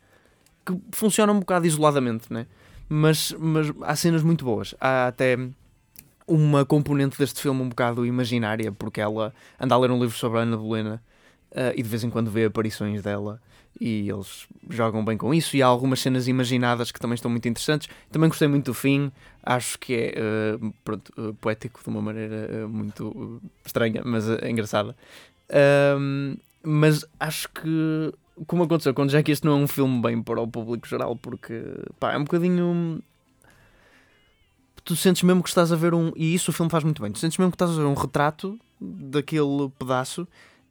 que 0.66 0.78
funcionam 0.92 1.34
um 1.36 1.40
bocado 1.40 1.66
isoladamente, 1.66 2.32
né? 2.32 2.46
Mas, 2.94 3.34
mas 3.40 3.72
há 3.84 3.96
cenas 3.96 4.22
muito 4.22 4.44
boas. 4.44 4.76
Há 4.78 5.08
até 5.08 5.38
uma 6.28 6.66
componente 6.66 7.18
deste 7.18 7.42
filme 7.42 7.62
um 7.62 7.70
bocado 7.70 8.06
imaginária, 8.06 8.70
porque 8.70 9.00
ela 9.00 9.34
anda 9.58 9.76
a 9.76 9.78
ler 9.78 9.92
um 9.92 10.00
livro 10.02 10.18
sobre 10.18 10.40
a 10.40 10.42
Ana 10.42 10.58
Bolena 10.58 11.02
eh, 11.52 11.74
e 11.78 11.84
de 11.84 11.88
vez 11.88 12.04
em 12.04 12.10
quando 12.10 12.30
vê 12.30 12.44
aparições 12.44 13.02
dela 13.02 13.42
e 13.80 14.10
eles 14.10 14.46
jogam 14.70 15.06
bem 15.06 15.16
com 15.16 15.34
isso. 15.34 15.56
E 15.56 15.64
há 15.64 15.68
algumas 15.68 16.02
cenas 16.02 16.28
imaginadas 16.28 16.92
que 16.92 17.00
também 17.00 17.16
estão 17.16 17.32
muito 17.32 17.48
interessantes. 17.48 17.88
Também 18.12 18.28
gostei 18.28 18.50
muito 18.50 18.66
do 18.66 18.74
fim, 18.74 19.10
acho 19.42 19.80
que 19.80 19.94
é 19.94 20.14
eh, 20.14 20.60
pronto, 20.84 21.14
eh, 21.18 21.34
poético 21.40 21.82
de 21.82 21.88
uma 21.88 22.02
maneira 22.02 22.68
muito 22.68 23.42
estranha, 23.66 24.02
mas 24.04 24.26
engraçada. 24.44 24.98
Mas 26.62 27.06
acho 27.18 27.48
que, 27.48 28.14
como 28.48 28.64
aconteceu 28.64 28.94
com 28.94 29.06
Jack, 29.06 29.32
este 29.32 29.46
não 29.46 29.54
é 29.54 29.56
um 29.56 29.68
filme 29.68 30.02
bem 30.02 30.22
para 30.22 30.42
o 30.42 30.48
público 30.48 30.88
geral, 30.88 31.16
porque 31.16 31.64
pá, 32.00 32.14
é 32.14 32.18
um 32.18 32.24
bocadinho. 32.24 33.02
tu 34.84 34.96
sentes 34.96 35.24
mesmo 35.24 35.44
que 35.44 35.50
estás 35.50 35.72
a 35.72 35.76
ver 35.76 35.94
um. 35.94 36.12
E 36.16 36.34
isso 36.34 36.52
o 36.52 36.54
filme 36.54 36.70
faz 36.70 36.84
muito 36.84 37.02
bem. 37.02 37.12
Tu 37.12 37.20
sentes 37.20 37.38
mesmo 37.38 37.52
que 37.52 37.56
estás 37.56 37.72
a 37.72 37.76
ver 37.76 37.86
um 37.86 37.94
retrato 37.94 38.60
daquele 38.80 39.70
pedaço. 39.78 40.28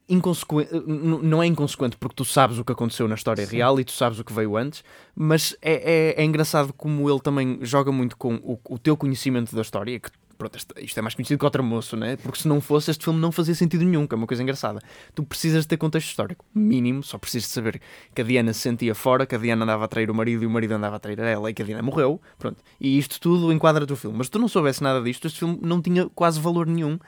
Inconsequente, 0.08 0.70
não 0.88 1.40
é 1.40 1.46
inconsequente 1.46 1.96
porque 1.96 2.16
tu 2.16 2.24
sabes 2.24 2.58
o 2.58 2.64
que 2.64 2.72
aconteceu 2.72 3.06
na 3.06 3.14
história 3.14 3.46
Sim. 3.46 3.58
real 3.58 3.78
e 3.78 3.84
tu 3.84 3.92
sabes 3.92 4.18
o 4.18 4.24
que 4.24 4.32
veio 4.32 4.56
antes, 4.56 4.82
mas 5.14 5.56
é, 5.62 6.16
é, 6.18 6.20
é 6.20 6.24
engraçado 6.24 6.72
como 6.72 7.08
ele 7.08 7.20
também 7.20 7.60
joga 7.62 7.92
muito 7.92 8.16
com 8.16 8.34
o, 8.42 8.58
o 8.70 8.76
teu 8.76 8.96
conhecimento 8.96 9.54
da 9.54 9.62
história. 9.62 10.00
Que, 10.00 10.10
pronto, 10.40 10.56
isto- 10.56 10.98
é 10.98 11.02
mais 11.02 11.14
conhecido 11.14 11.38
que 11.38 11.44
o 11.44 11.50
Tramoço, 11.50 11.96
né? 11.96 12.16
porque 12.16 12.38
se 12.40 12.48
não 12.48 12.60
fosse, 12.60 12.90
este 12.90 13.04
filme 13.04 13.20
não 13.20 13.30
fazia 13.30 13.54
sentido 13.54 13.84
nenhum, 13.84 14.06
que 14.06 14.14
é 14.14 14.16
uma 14.16 14.26
coisa 14.26 14.42
engraçada. 14.42 14.80
Tu 15.14 15.22
precisas 15.22 15.64
de 15.64 15.68
ter 15.68 15.76
contexto 15.76 16.08
histórico, 16.08 16.44
mínimo, 16.54 17.02
só 17.02 17.18
precisas 17.18 17.48
de 17.48 17.52
saber 17.54 17.80
que 18.14 18.22
a 18.22 18.24
Diana 18.24 18.52
se 18.54 18.60
sentia 18.60 18.94
fora, 18.94 19.26
que 19.26 19.34
a 19.34 19.38
Diana 19.38 19.64
andava 19.64 19.84
a 19.84 19.88
trair 19.88 20.10
o 20.10 20.14
marido 20.14 20.42
e 20.42 20.46
o 20.46 20.50
marido 20.50 20.72
andava 20.72 20.96
a 20.96 20.98
trair 20.98 21.18
ela 21.18 21.50
e 21.50 21.54
que 21.54 21.60
a 21.62 21.64
Diana 21.64 21.82
morreu, 21.82 22.20
pronto. 22.38 22.56
E 22.80 22.98
isto 22.98 23.20
tudo 23.20 23.52
enquadra-te 23.52 23.92
o 23.92 23.96
filme. 23.96 24.16
Mas 24.16 24.28
se 24.28 24.30
tu 24.30 24.38
não 24.38 24.48
soubesse 24.48 24.82
nada 24.82 25.02
disto, 25.02 25.26
este 25.26 25.38
filme 25.40 25.58
não 25.62 25.82
tinha 25.82 26.08
quase 26.14 26.40
valor 26.40 26.66
nenhum, 26.66 26.98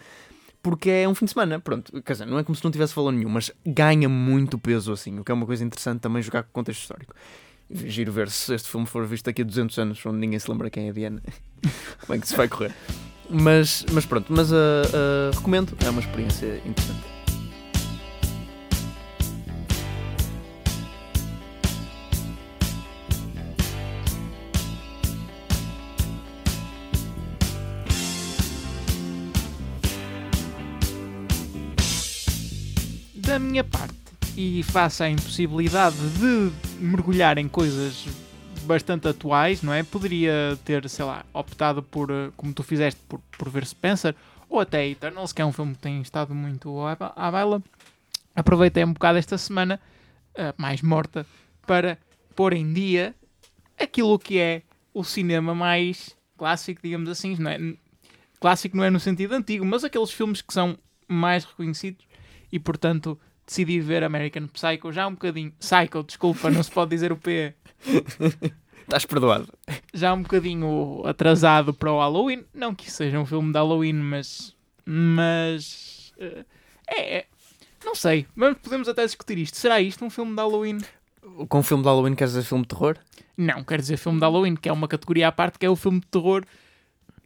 porque 0.62 0.90
é 0.90 1.08
um 1.08 1.14
fim 1.14 1.24
de 1.24 1.32
semana, 1.32 1.58
pronto. 1.58 1.90
Quer 2.02 2.12
dizer, 2.12 2.26
não 2.26 2.38
é 2.38 2.44
como 2.44 2.54
se 2.54 2.62
não 2.62 2.70
tivesse 2.70 2.94
valor 2.94 3.12
nenhum, 3.12 3.30
mas 3.30 3.50
ganha 3.66 4.08
muito 4.08 4.58
peso 4.58 4.92
assim, 4.92 5.18
o 5.18 5.24
que 5.24 5.32
é 5.32 5.34
uma 5.34 5.46
coisa 5.46 5.64
interessante 5.64 6.00
também 6.00 6.22
jogar 6.22 6.42
com 6.44 6.50
contexto 6.52 6.82
histórico. 6.82 7.14
Giro 7.74 8.12
ver 8.12 8.28
se 8.30 8.54
este 8.54 8.68
filme 8.68 8.86
for 8.86 9.06
visto 9.06 9.24
daqui 9.24 9.40
a 9.40 9.44
200 9.46 9.78
anos, 9.78 10.04
onde 10.04 10.18
ninguém 10.18 10.38
se 10.38 10.50
lembra 10.50 10.68
quem 10.68 10.88
é 10.88 10.90
a 10.90 10.92
Diana, 10.92 11.22
como 12.06 12.14
é 12.14 12.18
que 12.18 12.28
se 12.28 12.36
vai 12.36 12.46
correr. 12.46 12.74
Mas, 13.34 13.86
mas 13.90 14.04
pronto, 14.04 14.26
mas 14.30 14.52
ah, 14.52 14.56
ah, 14.92 15.30
recomendo, 15.34 15.74
é 15.82 15.88
uma 15.88 16.00
experiência 16.00 16.60
interessante. 16.66 17.00
Da 33.14 33.38
minha 33.38 33.64
parte, 33.64 33.94
e 34.36 34.62
face 34.62 35.02
à 35.02 35.08
impossibilidade 35.08 35.96
de 36.18 36.52
mergulhar 36.78 37.38
em 37.38 37.48
coisas 37.48 38.04
bastante 38.62 39.08
atuais, 39.08 39.62
não 39.62 39.72
é? 39.72 39.82
Poderia 39.82 40.58
ter, 40.64 40.88
sei 40.88 41.04
lá, 41.04 41.24
optado 41.32 41.82
por, 41.82 42.10
eh, 42.10 42.30
como 42.36 42.52
tu 42.52 42.62
fizeste, 42.62 43.00
por, 43.08 43.20
por 43.36 43.48
ver 43.48 43.66
Spencer, 43.66 44.14
ou 44.48 44.60
até 44.60 44.86
Eternals, 44.88 45.32
que 45.32 45.40
é 45.42 45.46
um 45.46 45.52
filme 45.52 45.74
que 45.74 45.80
tem 45.80 46.00
estado 46.00 46.34
muito 46.34 46.80
à, 46.86 46.94
ba- 46.94 47.12
à 47.16 47.30
baila. 47.30 47.62
Aproveitei 48.34 48.84
um 48.84 48.92
bocado 48.92 49.18
esta 49.18 49.36
semana, 49.38 49.80
eh, 50.34 50.54
mais 50.56 50.80
morta, 50.82 51.26
para 51.66 51.98
pôr 52.34 52.52
em 52.52 52.72
dia 52.72 53.14
aquilo 53.78 54.18
que 54.18 54.38
é 54.38 54.62
o 54.94 55.02
cinema 55.04 55.54
mais 55.54 56.16
clássico, 56.36 56.80
digamos 56.82 57.08
assim, 57.08 57.36
não 57.38 57.50
é? 57.50 57.58
Clássico 58.40 58.76
não 58.76 58.84
é 58.84 58.90
no 58.90 58.98
sentido 59.00 59.34
antigo, 59.34 59.64
mas 59.64 59.84
aqueles 59.84 60.10
filmes 60.10 60.42
que 60.42 60.52
são 60.52 60.76
mais 61.06 61.44
reconhecidos 61.44 62.04
e 62.50 62.58
portanto 62.58 63.18
decidi 63.46 63.80
ver 63.80 64.02
American 64.02 64.46
Psycho 64.48 64.92
já 64.92 65.06
um 65.06 65.12
bocadinho. 65.12 65.52
Psycho, 65.58 66.02
desculpa, 66.02 66.50
não 66.50 66.62
se 66.62 66.70
pode 66.70 66.90
dizer 66.90 67.12
o 67.12 67.16
P. 67.16 67.54
Estás 68.82 69.06
perdoado. 69.06 69.48
Já 69.94 70.12
um 70.12 70.22
bocadinho 70.22 71.02
atrasado 71.06 71.72
para 71.72 71.92
o 71.92 71.98
Halloween. 71.98 72.44
Não 72.52 72.74
que 72.74 72.88
isso 72.88 72.96
seja 72.98 73.18
um 73.18 73.26
filme 73.26 73.52
de 73.52 73.58
Halloween, 73.58 73.94
mas. 73.94 74.54
Mas. 74.84 76.12
eh, 76.18 76.44
É. 76.86 77.18
é 77.18 77.26
não 77.84 77.96
sei, 77.96 78.26
mas 78.34 78.56
podemos 78.58 78.88
até 78.88 79.04
discutir 79.04 79.38
isto. 79.38 79.56
Será 79.56 79.80
isto 79.80 80.04
um 80.04 80.10
filme 80.10 80.30
de 80.30 80.36
Halloween? 80.40 80.78
Com 81.48 81.58
o 81.58 81.62
filme 81.62 81.82
de 81.82 81.88
Halloween 81.88 82.14
queres 82.14 82.32
dizer 82.32 82.44
filme 82.46 82.62
de 82.62 82.68
terror? 82.68 82.96
Não, 83.36 83.64
quero 83.64 83.82
dizer 83.82 83.96
filme 83.96 84.18
de 84.20 84.24
Halloween, 84.24 84.54
que 84.54 84.68
é 84.68 84.72
uma 84.72 84.86
categoria 84.86 85.28
à 85.28 85.32
parte, 85.32 85.58
que 85.58 85.66
é 85.66 85.70
o 85.70 85.74
filme 85.74 85.98
de 86.00 86.06
terror 86.06 86.44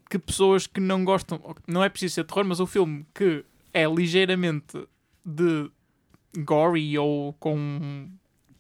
que 0.09 0.19
pessoas 0.19 0.67
que 0.67 0.81
não 0.81 1.05
gostam, 1.05 1.41
não 1.67 1.83
é 1.83 1.89
preciso 1.89 2.15
ser 2.15 2.25
terror, 2.25 2.45
mas 2.45 2.61
o 2.61 2.67
filme 2.67 3.05
que 3.13 3.45
é 3.75 3.85
ligeiramente 3.87 4.87
de 5.25 5.71
gory 6.39 6.97
ou 6.99 7.33
com 7.35 8.09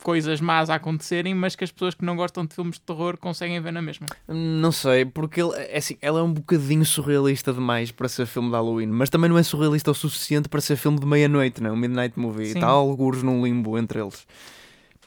coisas 0.02 0.40
más 0.40 0.70
a 0.70 0.76
acontecerem, 0.76 1.34
mas 1.34 1.56
que 1.56 1.64
as 1.64 1.70
pessoas 1.70 1.94
que 1.94 2.04
não 2.04 2.16
gostam 2.16 2.44
de 2.44 2.54
filmes 2.54 2.76
de 2.76 2.82
terror 2.82 3.16
conseguem 3.16 3.60
ver 3.60 3.72
na 3.72 3.82
mesma. 3.82 4.06
Não 4.28 4.70
sei, 4.72 5.04
porque 5.04 5.42
ele, 5.42 5.52
é 5.56 5.78
assim, 5.78 5.96
ela 6.00 6.20
é 6.20 6.22
um 6.22 6.32
bocadinho 6.32 6.84
surrealista 6.84 7.52
demais 7.52 7.90
para 7.90 8.08
ser 8.08 8.26
filme 8.26 8.48
de 8.48 8.54
Halloween, 8.54 8.86
mas 8.86 9.10
também 9.10 9.28
não 9.28 9.38
é 9.38 9.42
surrealista 9.42 9.90
o 9.90 9.94
suficiente 9.94 10.48
para 10.48 10.60
ser 10.60 10.76
filme 10.76 10.98
de 10.98 11.06
meia-noite, 11.06 11.62
não? 11.62 11.70
é? 11.70 11.72
Um 11.72 11.76
Midnight 11.76 12.18
Movie. 12.18 12.48
Está 12.48 12.66
algures 12.66 13.22
num 13.22 13.44
limbo 13.44 13.78
entre 13.78 14.00
eles. 14.00 14.26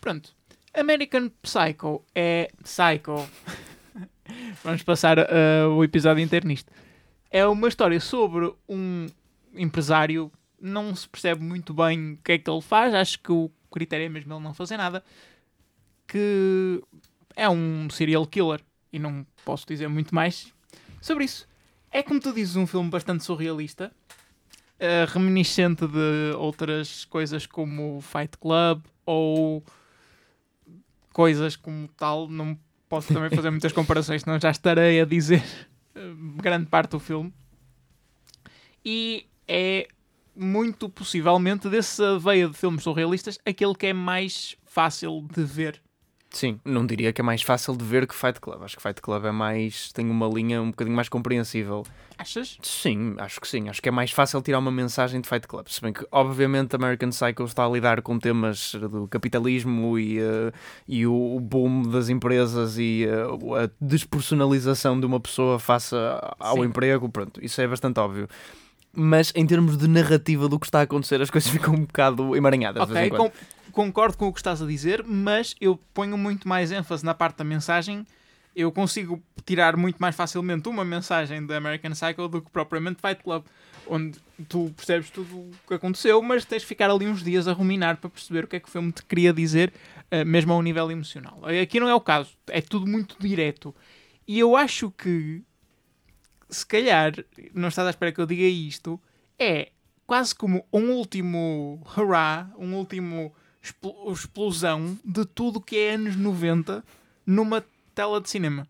Pronto. 0.01 0.33
American 0.73 1.31
Psycho 1.41 2.03
é 2.13 2.49
Psycho. 2.63 3.27
Vamos 4.63 4.83
passar 4.83 5.17
uh, 5.19 5.69
o 5.75 5.83
episódio 5.83 6.23
inteiro 6.23 6.47
nisto. 6.47 6.71
É 7.31 7.45
uma 7.45 7.67
história 7.67 7.99
sobre 7.99 8.51
um 8.67 9.07
empresário. 9.53 10.31
Não 10.61 10.93
se 10.93 11.07
percebe 11.07 11.41
muito 11.41 11.73
bem 11.73 12.13
o 12.13 12.17
que 12.17 12.33
é 12.33 12.37
que 12.37 12.49
ele 12.49 12.61
faz. 12.61 12.93
Acho 12.93 13.19
que 13.19 13.31
o 13.31 13.49
critério 13.69 14.05
é 14.05 14.09
mesmo 14.09 14.33
ele 14.33 14.43
não 14.43 14.53
fazer 14.53 14.77
nada. 14.77 15.03
Que 16.07 16.81
é 17.35 17.49
um 17.49 17.89
serial 17.89 18.25
killer. 18.25 18.61
E 18.91 18.97
não 18.97 19.25
posso 19.45 19.67
dizer 19.67 19.87
muito 19.87 20.13
mais 20.15 20.51
sobre 21.01 21.25
isso. 21.25 21.47
É 21.91 22.01
como 22.03 22.19
tu 22.19 22.33
dizes, 22.33 22.55
um 22.55 22.65
filme 22.65 22.89
bastante 22.89 23.23
surrealista. 23.23 23.91
uh, 24.79 25.11
reminiscente 25.11 25.85
de 25.87 26.33
outras 26.37 27.05
coisas 27.05 27.45
como 27.45 28.01
Fight 28.01 28.37
Club 28.37 28.83
ou 29.05 29.63
coisas 31.11 31.55
como 31.55 31.87
tal, 31.89 32.27
não 32.27 32.57
posso 32.87 33.13
também 33.13 33.29
fazer 33.29 33.49
muitas 33.49 33.73
comparações, 33.73 34.21
senão 34.21 34.39
já 34.39 34.49
estarei 34.49 35.01
a 35.01 35.05
dizer 35.05 35.43
eh, 35.95 36.13
grande 36.37 36.67
parte 36.67 36.91
do 36.91 36.99
filme. 36.99 37.33
E 38.83 39.27
é 39.47 39.87
muito 40.39 40.87
possivelmente 40.87 41.69
dessa 41.69 42.17
veia 42.17 42.47
de 42.47 42.55
filmes 42.55 42.83
surrealistas 42.83 43.37
aquele 43.45 43.75
que 43.75 43.87
é 43.87 43.93
mais 43.93 44.55
fácil 44.65 45.27
de 45.33 45.43
ver. 45.43 45.81
Sim, 46.31 46.59
não 46.63 46.85
diria 46.85 47.11
que 47.11 47.21
é 47.21 47.23
mais 47.23 47.41
fácil 47.41 47.75
de 47.75 47.83
ver 47.83 48.05
que 48.05 48.13
Fight 48.13 48.39
Club. 48.39 48.61
Acho 48.61 48.77
que 48.77 48.83
Fight 48.83 49.01
Club 49.01 49.25
é 49.25 49.31
mais. 49.31 49.91
tem 49.91 50.07
uma 50.09 50.27
linha 50.27 50.61
um 50.61 50.69
bocadinho 50.69 50.95
mais 50.95 51.09
compreensível. 51.09 51.83
Achas? 52.19 52.57
Sim, 52.61 53.15
acho 53.17 53.41
que 53.41 53.47
sim. 53.47 53.67
Acho 53.67 53.81
que 53.81 53.89
é 53.89 53.91
mais 53.91 54.11
fácil 54.11 54.39
tirar 54.41 54.59
uma 54.59 54.69
mensagem 54.71 55.21
de 55.21 55.27
Fight 55.27 55.47
Club. 55.47 55.67
Se 55.69 55.81
bem 55.81 55.91
que, 55.91 56.05
obviamente, 56.11 56.75
American 56.75 57.09
Psycho 57.09 57.45
está 57.45 57.65
a 57.65 57.69
lidar 57.69 58.01
com 58.03 58.19
temas 58.19 58.75
do 58.75 59.07
capitalismo 59.07 59.97
e, 59.97 60.19
eh, 60.19 60.51
e 60.87 61.07
o 61.07 61.39
boom 61.39 61.83
das 61.83 62.09
empresas 62.09 62.77
e 62.77 63.05
eh, 63.05 63.63
a 63.63 63.69
despersonalização 63.81 64.99
de 64.99 65.05
uma 65.07 65.19
pessoa 65.19 65.57
face 65.57 65.95
ao 66.37 66.57
Sim. 66.57 66.65
emprego. 66.65 67.09
Pronto, 67.09 67.43
isso 67.43 67.59
é 67.59 67.67
bastante 67.67 67.99
óbvio. 67.99 68.27
Mas 68.99 69.31
em 69.35 69.45
termos 69.45 69.77
de 69.77 69.87
narrativa 69.87 70.47
do 70.49 70.59
que 70.59 70.65
está 70.65 70.79
a 70.79 70.83
acontecer, 70.83 71.21
as 71.21 71.29
coisas 71.29 71.49
ficam 71.51 71.73
um 71.73 71.85
bocado 71.85 72.35
emaranhadas. 72.35 72.83
Ok, 72.83 72.93
com- 73.17 73.31
concordo 73.71 74.17
com 74.17 74.27
o 74.27 74.33
que 74.33 74.39
estás 74.39 74.61
a 74.61 74.65
dizer, 74.65 75.03
mas 75.05 75.55
eu 75.61 75.79
ponho 75.93 76.17
muito 76.17 76.47
mais 76.47 76.71
ênfase 76.71 77.05
na 77.05 77.13
parte 77.13 77.37
da 77.37 77.43
mensagem. 77.43 78.05
Eu 78.55 78.71
consigo 78.71 79.21
tirar 79.45 79.77
muito 79.77 79.97
mais 79.99 80.15
facilmente 80.15 80.67
uma 80.67 80.83
mensagem 80.83 81.45
da 81.45 81.55
American 81.57 81.91
Psycho 81.91 82.27
do 82.27 82.41
que 82.41 82.51
propriamente 82.51 82.99
Fight 82.99 83.23
Club, 83.23 83.43
onde 83.87 84.17
tu 84.49 84.73
percebes 84.75 85.09
tudo 85.11 85.33
o 85.37 85.51
que 85.67 85.73
aconteceu, 85.75 86.21
mas 86.21 86.43
tens 86.43 86.63
de 86.63 86.67
ficar 86.67 86.89
ali 86.89 87.07
uns 87.07 87.23
dias 87.23 87.47
a 87.47 87.53
ruminar 87.53 87.97
para 87.97 88.09
perceber 88.09 88.43
o 88.43 88.47
que 88.47 88.57
é 88.57 88.59
que 88.59 88.67
o 88.67 88.71
filme 88.71 88.91
te 88.91 89.05
queria 89.05 89.31
dizer, 89.31 89.71
eh, 90.11 90.25
mesmo 90.25 90.51
ao 90.51 90.61
nível 90.61 90.91
emocional. 90.91 91.39
Aqui 91.61 91.79
não 91.79 91.87
é 91.87 91.95
o 91.95 92.01
caso, 92.01 92.31
é 92.47 92.59
tudo 92.59 92.85
muito 92.85 93.15
direto. 93.19 93.73
E 94.27 94.37
eu 94.39 94.57
acho 94.57 94.91
que, 94.91 95.41
se 96.49 96.65
calhar, 96.65 97.13
não 97.53 97.67
estás 97.69 97.87
à 97.87 97.89
espera 97.91 98.11
que 98.11 98.19
eu 98.21 98.25
diga 98.25 98.43
isto, 98.43 98.99
é 99.37 99.69
quase 100.07 100.33
como 100.33 100.65
um 100.73 100.91
último 100.91 101.81
hurrah, 101.95 102.49
um 102.57 102.75
último 102.75 103.33
expl- 103.61 104.11
explosão 104.11 104.97
de 105.05 105.25
tudo 105.25 105.61
que 105.61 105.77
é 105.77 105.93
anos 105.95 106.15
90 106.15 106.83
numa 107.25 107.63
tela 107.93 108.19
de 108.19 108.29
cinema. 108.29 108.67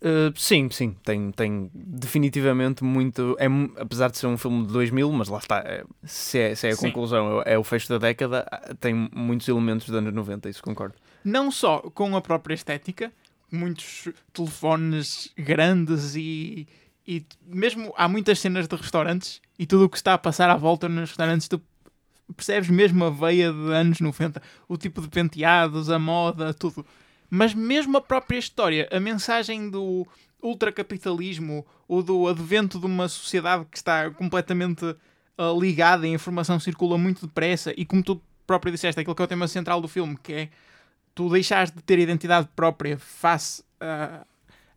Uh, 0.00 0.30
sim, 0.38 0.70
sim, 0.70 0.96
tem, 1.02 1.32
tem 1.32 1.68
definitivamente 1.74 2.84
muito. 2.84 3.36
É, 3.40 3.46
apesar 3.80 4.08
de 4.08 4.16
ser 4.18 4.28
um 4.28 4.38
filme 4.38 4.64
de 4.64 4.72
2000, 4.72 5.10
mas 5.10 5.28
lá 5.28 5.38
está, 5.38 5.58
é- 5.58 5.84
se, 6.04 6.38
é, 6.38 6.54
se 6.54 6.68
é 6.68 6.70
a 6.70 6.76
Sim. 6.76 6.86
conclusão, 6.86 7.42
é, 7.44 7.54
é 7.54 7.58
o 7.58 7.64
fecho 7.64 7.88
da 7.88 7.98
década, 7.98 8.46
ah, 8.48 8.74
tem 8.78 8.94
muitos 9.12 9.48
elementos 9.48 9.86
dos 9.88 9.96
anos 9.96 10.14
90, 10.14 10.48
isso 10.48 10.62
concordo. 10.62 10.94
Não 11.24 11.50
só 11.50 11.78
com 11.80 12.14
a 12.16 12.20
própria 12.20 12.54
estética, 12.54 13.12
muitos 13.50 14.08
telefones 14.32 15.32
grandes 15.36 16.14
e, 16.14 16.68
e 17.08 17.24
mesmo 17.46 17.90
há 17.96 18.06
muitas 18.06 18.38
cenas 18.38 18.68
de 18.68 18.76
restaurantes 18.76 19.40
e 19.58 19.66
tudo 19.66 19.86
o 19.86 19.88
que 19.88 19.96
está 19.96 20.12
a 20.12 20.18
passar 20.18 20.50
à 20.50 20.56
volta 20.56 20.90
nos 20.90 21.08
restaurantes, 21.08 21.48
tu 21.48 21.58
percebes 22.36 22.68
mesmo 22.68 23.02
a 23.02 23.08
veia 23.08 23.50
de 23.50 23.72
anos 23.72 23.98
90, 23.98 24.42
o 24.68 24.76
tipo 24.76 25.00
de 25.00 25.08
penteados, 25.08 25.88
a 25.88 25.98
moda, 25.98 26.52
tudo. 26.52 26.84
Mas 27.30 27.54
mesmo 27.54 27.96
a 27.96 28.02
própria 28.02 28.36
história, 28.36 28.86
a 28.92 29.00
mensagem 29.00 29.70
do 29.70 30.06
ultracapitalismo 30.42 31.66
ou 31.88 32.02
do 32.02 32.28
advento 32.28 32.78
de 32.78 32.84
uma 32.84 33.08
sociedade 33.08 33.64
que 33.64 33.78
está 33.78 34.10
completamente 34.10 34.84
ah, 35.38 35.54
ligada 35.58 36.06
e 36.06 36.10
a 36.10 36.14
informação 36.14 36.60
circula 36.60 36.98
muito 36.98 37.26
depressa 37.26 37.72
e 37.74 37.86
como 37.86 38.02
tu 38.02 38.20
próprio 38.46 38.70
disseste, 38.70 39.00
aquilo 39.00 39.14
que 39.14 39.22
é 39.22 39.24
o 39.24 39.28
tema 39.28 39.48
central 39.48 39.80
do 39.80 39.88
filme, 39.88 40.18
que 40.22 40.32
é 40.34 40.48
tu 41.14 41.30
deixares 41.30 41.70
de 41.70 41.82
ter 41.82 41.98
identidade 41.98 42.50
própria 42.54 42.98
face 42.98 43.64
a, 43.80 44.26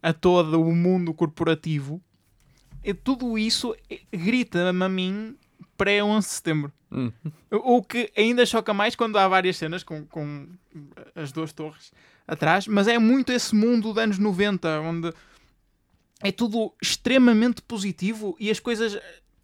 a 0.02 0.14
todo 0.14 0.62
o 0.62 0.74
mundo 0.74 1.14
corporativo, 1.14 2.02
e 2.84 2.94
tudo 2.94 3.38
isso 3.38 3.76
grita-me 4.12 4.84
a 4.84 4.90
mim 4.90 5.36
pré-11 5.78 6.20
de 6.20 6.26
setembro. 6.26 6.74
Hum. 6.92 7.12
O 7.50 7.82
que 7.82 8.12
ainda 8.16 8.46
choca 8.46 8.74
mais 8.74 8.96
quando 8.96 9.18
há 9.18 9.28
várias 9.28 9.58
cenas 9.58 9.84
com, 9.84 10.06
com 10.06 10.48
as 11.16 11.32
duas 11.32 11.54
torres 11.54 11.92
atrás, 12.28 12.68
mas 12.68 12.88
é 12.88 13.00
muito 13.00 13.32
esse 13.32 13.56
mundo 13.56 13.94
dos 13.94 13.98
anos 13.98 14.18
90, 14.20 14.80
onde 14.82 15.14
é 16.22 16.32
tudo 16.32 16.74
extremamente 16.82 17.62
positivo 17.62 18.36
e 18.40 18.52
as 18.52 18.60
coisas 18.60 18.98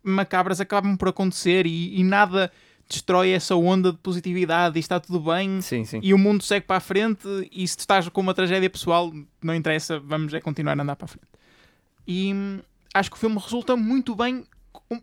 macabras 0.03 0.62
acabam 0.62 0.96
por 0.96 1.08
acontecer 1.08 1.65
e, 1.65 2.00
e 2.00 2.03
nada 2.03 2.51
destrói 2.88 3.32
essa 3.32 3.56
onda 3.56 3.91
de 3.91 3.98
positividade 3.98 4.77
e 4.77 4.79
está 4.79 5.00
tudo 5.00 5.20
bem 5.20 5.60
Sim, 5.62 5.84
sim. 5.84 6.00
e 6.01 6.13
o 6.13 6.17
mundo 6.17 6.44
segue 6.44 6.65
para 6.65 6.77
a 6.77 6.79
frente 6.79 7.27
e 7.51 7.67
se 7.67 7.77
estás 7.79 8.08
com 8.08 8.22
uma 8.22 8.34
tragédia 8.34 8.70
pessoal, 8.70 9.12
não 9.41 9.53
interessa, 9.53 10.00
vamos 10.00 10.34
é 10.34 10.39
continuar 10.39 10.79
a 10.79 10.84
andar 10.84 10.96
para 10.96 11.06
a 11.06 11.10
frente. 11.10 11.27
E 12.08 12.34
hum, 12.34 12.60
acho 12.98 13.10
que 13.10 13.18
o 13.18 13.20
filme 13.20 13.38
resulta 13.39 13.75
muito 13.75 14.16
bem, 14.16 14.46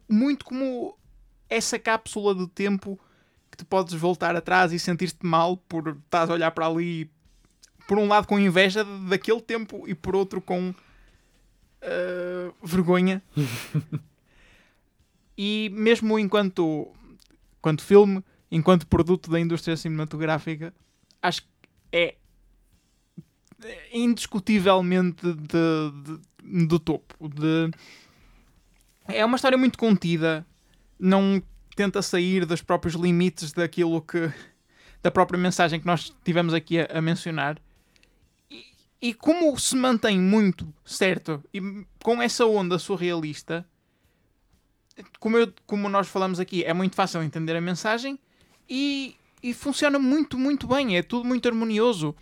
muito 0.08 0.44
como 0.44 0.96
essa 1.48 1.78
cápsula 1.78 2.34
do 2.34 2.48
tempo 2.48 2.98
que 3.50 3.58
tu 3.58 3.66
podes 3.66 3.94
voltar 3.94 4.34
atrás 4.34 4.72
e 4.72 4.78
sentir-te 4.78 5.24
mal 5.24 5.56
por 5.56 5.96
estás 6.04 6.28
a 6.28 6.32
olhar 6.32 6.50
para 6.50 6.66
ali, 6.66 7.10
por 7.86 7.98
um 7.98 8.08
lado 8.08 8.26
com 8.26 8.38
inveja 8.38 8.84
daquele 9.08 9.40
tempo 9.40 9.84
e 9.86 9.94
por 9.94 10.16
outro 10.16 10.40
com 10.40 10.74
ah, 11.84 12.52
vergonha. 12.62 13.22
e 15.36 15.70
mesmo 15.72 16.18
enquanto, 16.18 16.90
enquanto 17.58 17.82
filme, 17.82 18.24
enquanto 18.50 18.86
produto 18.86 19.30
da 19.30 19.38
indústria 19.38 19.76
cinematográfica, 19.76 20.74
acho 21.22 21.42
que 21.42 21.48
é 21.92 22.16
indiscutivelmente 23.92 25.32
de, 25.32 25.90
de- 26.02 26.66
do 26.66 26.78
topo. 26.78 27.28
De... 27.28 27.70
É 29.06 29.24
uma 29.24 29.36
história 29.36 29.58
muito 29.58 29.78
contida, 29.78 30.46
não 30.98 31.42
tenta 31.76 32.00
sair 32.02 32.44
dos 32.46 32.62
próprios 32.62 32.94
limites 32.94 33.52
daquilo 33.52 34.00
que. 34.02 34.32
da 35.02 35.10
própria 35.10 35.38
mensagem 35.38 35.80
que 35.80 35.86
nós 35.86 36.14
tivemos 36.24 36.54
aqui 36.54 36.78
a, 36.80 36.86
a 36.98 37.02
mencionar. 37.02 37.58
E, 38.50 38.64
e 39.02 39.14
como 39.14 39.56
se 39.58 39.76
mantém 39.76 40.18
muito 40.18 40.72
certo 40.84 41.42
e 41.52 41.60
com 42.02 42.22
essa 42.22 42.46
onda 42.46 42.78
surrealista, 42.78 43.66
como, 45.18 45.36
eu- 45.36 45.52
como 45.66 45.88
nós 45.88 46.08
falamos 46.08 46.38
aqui, 46.40 46.64
é 46.64 46.72
muito 46.72 46.94
fácil 46.94 47.22
entender 47.22 47.56
a 47.56 47.60
mensagem 47.60 48.18
e, 48.68 49.16
e 49.42 49.52
funciona 49.52 49.98
muito, 49.98 50.38
muito 50.38 50.66
bem. 50.66 50.96
É 50.96 51.02
tudo 51.02 51.26
muito 51.26 51.46
harmonioso. 51.48 52.14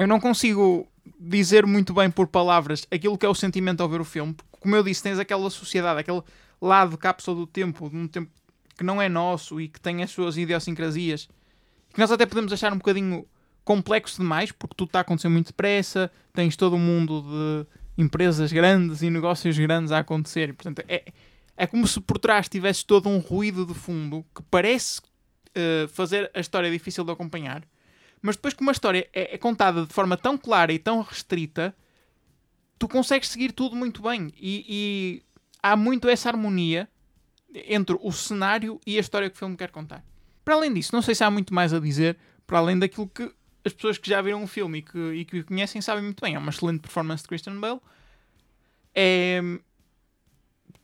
Eu 0.00 0.06
não 0.06 0.18
consigo 0.18 0.88
dizer 1.18 1.66
muito 1.66 1.92
bem 1.92 2.10
por 2.10 2.26
palavras 2.26 2.86
aquilo 2.90 3.18
que 3.18 3.26
é 3.26 3.28
o 3.28 3.34
sentimento 3.34 3.82
ao 3.82 3.88
ver 3.88 4.00
o 4.00 4.04
filme. 4.04 4.32
porque, 4.32 4.48
Como 4.58 4.74
eu 4.74 4.82
disse, 4.82 5.02
tens 5.02 5.18
aquela 5.18 5.50
sociedade, 5.50 6.00
aquele 6.00 6.22
lado 6.58 6.96
cápsula 6.96 7.36
do 7.36 7.46
tempo, 7.46 7.90
de 7.90 7.96
um 7.96 8.08
tempo 8.08 8.30
que 8.78 8.82
não 8.82 9.02
é 9.02 9.10
nosso 9.10 9.60
e 9.60 9.68
que 9.68 9.78
tem 9.78 10.02
as 10.02 10.10
suas 10.10 10.38
idiosincrasias, 10.38 11.28
que 11.92 12.00
nós 12.00 12.10
até 12.10 12.24
podemos 12.24 12.50
achar 12.50 12.72
um 12.72 12.78
bocadinho 12.78 13.26
complexo 13.62 14.22
demais, 14.22 14.50
porque 14.50 14.74
tudo 14.74 14.88
está 14.88 15.00
a 15.00 15.02
acontecer 15.02 15.28
muito 15.28 15.48
depressa, 15.48 16.10
tens 16.32 16.56
todo 16.56 16.76
um 16.76 16.78
mundo 16.78 17.20
de 17.20 18.02
empresas 18.02 18.50
grandes 18.50 19.02
e 19.02 19.10
negócios 19.10 19.58
grandes 19.58 19.92
a 19.92 19.98
acontecer. 19.98 20.48
E, 20.48 20.52
portanto, 20.54 20.82
é, 20.88 21.12
é 21.58 21.66
como 21.66 21.86
se 21.86 22.00
por 22.00 22.18
trás 22.18 22.48
tivesse 22.48 22.86
todo 22.86 23.06
um 23.06 23.18
ruído 23.18 23.66
de 23.66 23.74
fundo 23.74 24.24
que 24.34 24.42
parece 24.50 25.02
eh, 25.54 25.86
fazer 25.92 26.30
a 26.32 26.40
história 26.40 26.70
difícil 26.70 27.04
de 27.04 27.12
acompanhar, 27.12 27.64
mas 28.22 28.36
depois 28.36 28.54
que 28.54 28.62
uma 28.62 28.72
história 28.72 29.08
é, 29.12 29.34
é 29.34 29.38
contada 29.38 29.86
de 29.86 29.92
forma 29.92 30.16
tão 30.16 30.36
clara 30.36 30.72
e 30.72 30.78
tão 30.78 31.00
restrita, 31.02 31.74
tu 32.78 32.88
consegues 32.88 33.28
seguir 33.28 33.52
tudo 33.52 33.76
muito 33.76 34.02
bem. 34.02 34.32
E, 34.36 34.64
e 34.68 35.22
há 35.62 35.76
muito 35.76 36.08
essa 36.08 36.28
harmonia 36.28 36.88
entre 37.52 37.96
o 38.00 38.12
cenário 38.12 38.80
e 38.86 38.96
a 38.96 39.00
história 39.00 39.28
que 39.28 39.36
o 39.36 39.38
filme 39.38 39.56
quer 39.56 39.70
contar. 39.70 40.04
Para 40.44 40.54
além 40.54 40.72
disso, 40.72 40.94
não 40.94 41.02
sei 41.02 41.14
se 41.14 41.24
há 41.24 41.30
muito 41.30 41.54
mais 41.54 41.72
a 41.72 41.80
dizer, 41.80 42.16
para 42.46 42.58
além 42.58 42.78
daquilo 42.78 43.08
que 43.08 43.30
as 43.64 43.72
pessoas 43.72 43.98
que 43.98 44.08
já 44.08 44.22
viram 44.22 44.42
o 44.42 44.46
filme 44.46 44.78
e 44.78 44.82
que, 44.82 44.98
e 44.98 45.24
que 45.24 45.40
o 45.40 45.44
conhecem 45.44 45.80
sabem 45.80 46.04
muito 46.04 46.20
bem. 46.20 46.34
É 46.34 46.38
uma 46.38 46.50
excelente 46.50 46.80
performance 46.80 47.22
de 47.22 47.28
Christian 47.28 47.58
Bale. 47.60 47.80
É 48.94 49.40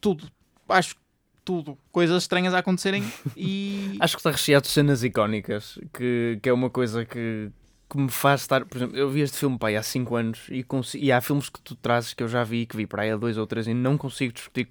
tudo. 0.00 0.30
Acho 0.68 0.94
que 0.94 1.00
tudo. 1.46 1.78
Coisas 1.92 2.24
estranhas 2.24 2.52
a 2.52 2.58
acontecerem 2.58 3.02
e. 3.34 3.96
Acho 4.00 4.16
que 4.16 4.20
está 4.20 4.32
recheado 4.32 4.66
de 4.66 4.72
cenas 4.72 5.02
icónicas, 5.04 5.78
que, 5.94 6.38
que 6.42 6.48
é 6.48 6.52
uma 6.52 6.68
coisa 6.68 7.06
que, 7.06 7.50
que 7.88 7.96
me 7.96 8.10
faz 8.10 8.42
estar. 8.42 8.66
Por 8.66 8.76
exemplo, 8.76 8.98
eu 8.98 9.08
vi 9.08 9.20
este 9.20 9.38
filme 9.38 9.56
pai, 9.56 9.76
há 9.76 9.82
5 9.82 10.16
anos 10.16 10.40
e, 10.50 10.66
e 10.96 11.12
há 11.12 11.20
filmes 11.20 11.48
que 11.48 11.60
tu 11.60 11.76
trazes 11.76 12.12
que 12.12 12.22
eu 12.22 12.28
já 12.28 12.42
vi, 12.44 12.66
que 12.66 12.76
vi 12.76 12.86
para 12.86 13.04
aí 13.04 13.12
há 13.12 13.16
2 13.16 13.38
ou 13.38 13.46
3 13.46 13.68
e 13.68 13.74
não 13.74 13.96
consigo 13.96 14.34
discutir 14.34 14.68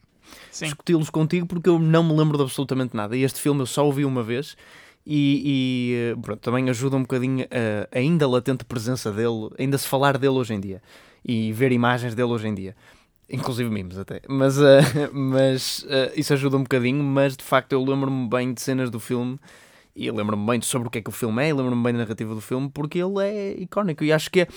discuti-los 0.52 1.12
contigo 1.12 1.46
porque 1.46 1.70
eu 1.70 1.78
não 1.78 2.04
me 2.04 2.14
lembro 2.14 2.38
de 2.38 2.44
absolutamente 2.44 2.96
nada. 2.96 3.16
E 3.16 3.24
este 3.24 3.40
filme 3.40 3.62
eu 3.62 3.66
só 3.66 3.88
o 3.88 3.92
vi 3.92 4.04
uma 4.04 4.22
vez 4.24 4.58
e, 5.06 5.42
e, 5.46 5.96
eh, 5.96 6.16
pronto, 6.22 6.40
também 6.40 6.70
ajuda 6.70 6.98
um 6.98 7.02
bocadinho 7.02 7.46
a 7.46 7.98
ainda 7.98 8.28
latente 8.28 8.66
presença 8.66 9.12
dele, 9.12 9.52
ainda 9.58 9.78
se 9.78 9.88
falar 9.88 10.18
dele 10.18 10.34
hoje 10.34 10.54
em 10.54 10.60
dia 10.60 10.82
e 11.24 11.54
ver 11.54 11.72
imagens 11.72 12.16
dele 12.16 12.30
hoje 12.30 12.48
em 12.48 12.54
dia. 12.54 12.76
Inclusive 13.30 13.70
memes 13.70 13.98
até. 13.98 14.22
Mas, 14.28 14.60
eh, 14.60 15.10
mas 15.12 15.86
eh, 15.90 16.14
isso 16.16 16.34
ajuda 16.34 16.58
um 16.58 16.64
bocadinho, 16.64 17.04
mas 17.04 17.36
de 17.36 17.44
facto 17.44 17.74
eu 17.74 17.84
lembro-me 17.84 18.28
bem 18.30 18.54
de 18.54 18.62
cenas 18.62 18.90
do 18.90 19.00
filme 19.00 19.40
e 19.96 20.12
lembro-me 20.12 20.46
bem 20.46 20.62
sobre 20.62 20.90
o 20.90 20.92
que 20.92 20.98
é 20.98 21.02
que 21.02 21.10
o 21.10 21.14
filme 21.14 21.42
é, 21.48 21.54
lembro-me 21.54 21.82
bem 21.82 21.94
da 21.94 22.00
narrativa 22.00 22.36
do 22.36 22.42
filme, 22.42 22.70
porque 22.70 23.00
ele 23.00 23.24
é 23.24 23.52
icónico. 23.62 24.04
E 24.04 24.12
acho 24.12 24.30
que 24.30 24.42
é, 24.42 24.48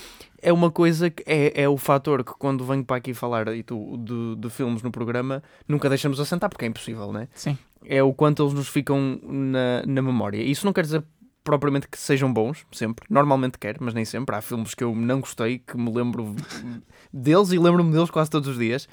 é 0.41 0.51
uma 0.51 0.69
coisa 0.69 1.09
que 1.09 1.23
é, 1.25 1.63
é 1.63 1.69
o 1.69 1.77
fator 1.77 2.25
que 2.25 2.33
quando 2.33 2.65
venho 2.65 2.83
para 2.83 2.97
aqui 2.97 3.13
falar 3.13 3.47
e 3.55 3.63
tu, 3.63 3.97
de, 3.97 4.35
de 4.35 4.49
filmes 4.49 4.83
no 4.83 4.91
programa, 4.91 5.41
nunca 5.65 5.87
deixamos 5.87 6.19
assentar, 6.19 6.49
porque 6.49 6.65
é 6.65 6.67
impossível, 6.67 7.13
né? 7.13 7.29
Sim. 7.33 7.57
É 7.85 8.03
o 8.03 8.13
quanto 8.13 8.43
eles 8.43 8.53
nos 8.53 8.67
ficam 8.67 9.17
na, 9.23 9.83
na 9.87 10.01
memória. 10.01 10.41
Isso 10.43 10.65
não 10.65 10.73
quer 10.73 10.81
dizer 10.81 11.03
propriamente 11.49 11.87
que 11.87 11.97
sejam 11.97 12.31
bons, 12.31 12.65
sempre. 12.71 13.05
Normalmente 13.09 13.57
quer, 13.57 13.77
mas 13.79 13.93
nem 13.93 14.05
sempre. 14.05 14.35
Há 14.35 14.41
filmes 14.41 14.73
que 14.75 14.83
eu 14.83 14.93
não 14.95 15.19
gostei, 15.19 15.59
que 15.59 15.75
me 15.77 15.91
lembro 15.91 16.35
deles 17.13 17.51
e 17.51 17.57
lembro-me 17.59 17.91
deles 17.91 18.09
quase 18.09 18.29
todos 18.29 18.47
os 18.49 18.57
dias. 18.57 18.87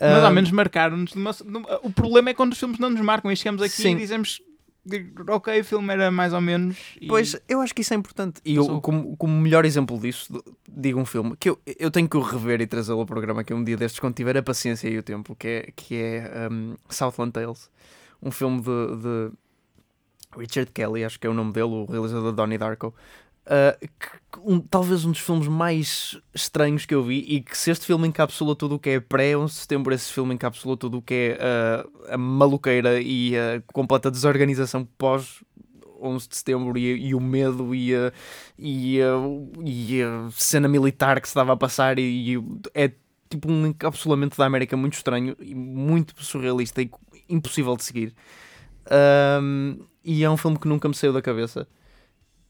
Mas 0.00 0.24
Ah, 0.24 0.26
ao 0.28 0.32
menos 0.32 0.50
marcaram-nos. 0.50 1.12
uma- 1.14 1.30
O 1.82 1.92
problema 1.92 2.30
é 2.30 2.34
quando 2.34 2.52
os 2.52 2.58
filmes 2.58 2.78
não 2.78 2.90
nos 2.90 3.00
marcam 3.00 3.30
e 3.30 3.36
chegamos 3.36 3.62
aqui 3.62 3.72
Sim. 3.82 3.92
e 3.92 3.96
dizemos 3.96 4.40
ok, 5.30 5.60
o 5.60 5.64
filme 5.64 5.92
era 5.92 6.10
mais 6.10 6.32
ou 6.32 6.40
menos. 6.40 6.76
e- 7.00 7.06
Pois, 7.06 7.36
eu 7.48 7.60
acho 7.60 7.72
que 7.74 7.82
isso 7.82 7.94
é 7.94 7.96
importante. 7.96 8.40
E 8.44 8.56
eu, 8.56 8.80
como, 8.80 9.16
como 9.16 9.40
melhor 9.40 9.64
exemplo 9.64 9.98
disso, 9.98 10.42
digo 10.68 10.98
um 10.98 11.04
filme 11.04 11.36
que 11.38 11.50
eu, 11.50 11.58
eu 11.78 11.90
tenho 11.90 12.08
que 12.08 12.16
o 12.16 12.20
rever 12.20 12.60
e 12.60 12.66
trazê-lo 12.66 12.98
ao 13.00 13.06
programa 13.06 13.44
que 13.44 13.54
um 13.54 13.62
dia 13.62 13.76
destes, 13.76 14.00
quando 14.00 14.14
tiver 14.14 14.36
a 14.36 14.42
paciência 14.42 14.88
e 14.88 14.98
o 14.98 15.02
tempo, 15.02 15.36
que 15.36 15.46
é, 15.46 15.72
que 15.76 15.94
é 15.94 16.48
um, 16.50 16.74
Southland 16.88 17.30
Tales, 17.32 17.70
um 18.20 18.30
filme 18.32 18.60
de, 18.60 18.96
de 18.96 19.32
Richard 20.36 20.70
Kelly, 20.72 21.04
acho 21.04 21.18
que 21.20 21.26
é 21.26 21.30
o 21.30 21.34
nome 21.34 21.52
dele, 21.52 21.66
o 21.66 21.84
realizador 21.86 22.30
de 22.30 22.36
Donnie 22.36 22.58
Darko. 22.58 22.94
uh, 23.44 23.76
que- 23.98 24.38
um- 24.44 24.60
talvez 24.60 25.04
um 25.04 25.10
dos 25.10 25.18
filmes 25.20 25.48
mais 25.48 26.16
estranhos 26.32 26.86
que 26.86 26.94
eu 26.94 27.02
vi 27.02 27.24
e 27.28 27.40
que 27.40 27.58
se 27.58 27.72
este 27.72 27.84
filme 27.86 28.06
encapsula 28.06 28.54
tudo 28.54 28.76
o 28.76 28.78
que 28.78 28.90
é 28.90 29.00
pré-11 29.00 29.46
de 29.54 29.58
setembro, 29.62 29.92
esse 29.92 30.12
filme 30.12 30.32
encapsula 30.34 30.76
tudo 30.76 30.98
o 30.98 31.02
que 31.02 31.36
é 31.40 31.84
uh, 31.84 32.14
a 32.14 32.16
maluqueira 32.16 33.00
e 33.00 33.36
a 33.36 33.60
completa 33.72 34.12
desorganização 34.12 34.84
pós 34.96 35.42
11 36.00 36.28
de 36.28 36.36
setembro 36.36 36.78
e, 36.78 37.08
e 37.08 37.14
o 37.16 37.20
medo 37.20 37.74
e 37.74 37.90
e, 38.58 38.98
e 39.64 40.02
a 40.02 40.30
cena 40.30 40.68
militar 40.68 41.20
que 41.20 41.26
se 41.26 41.32
estava 41.32 41.52
a 41.52 41.56
passar 41.56 41.98
e, 41.98 42.34
e 42.36 42.44
é 42.74 42.92
tipo 43.28 43.50
um 43.50 43.66
encapsulamento 43.66 44.36
da 44.36 44.46
América 44.46 44.76
muito 44.76 44.94
estranho 44.94 45.36
e 45.40 45.52
muito 45.54 46.14
surrealista 46.24 46.80
e 46.80 46.90
impossível 47.28 47.76
de 47.76 47.82
seguir 47.84 48.14
Um, 48.90 49.78
e 50.04 50.24
é 50.24 50.30
um 50.30 50.36
filme 50.36 50.58
que 50.58 50.68
nunca 50.68 50.88
me 50.88 50.94
saiu 50.94 51.12
da 51.12 51.22
cabeça. 51.22 51.66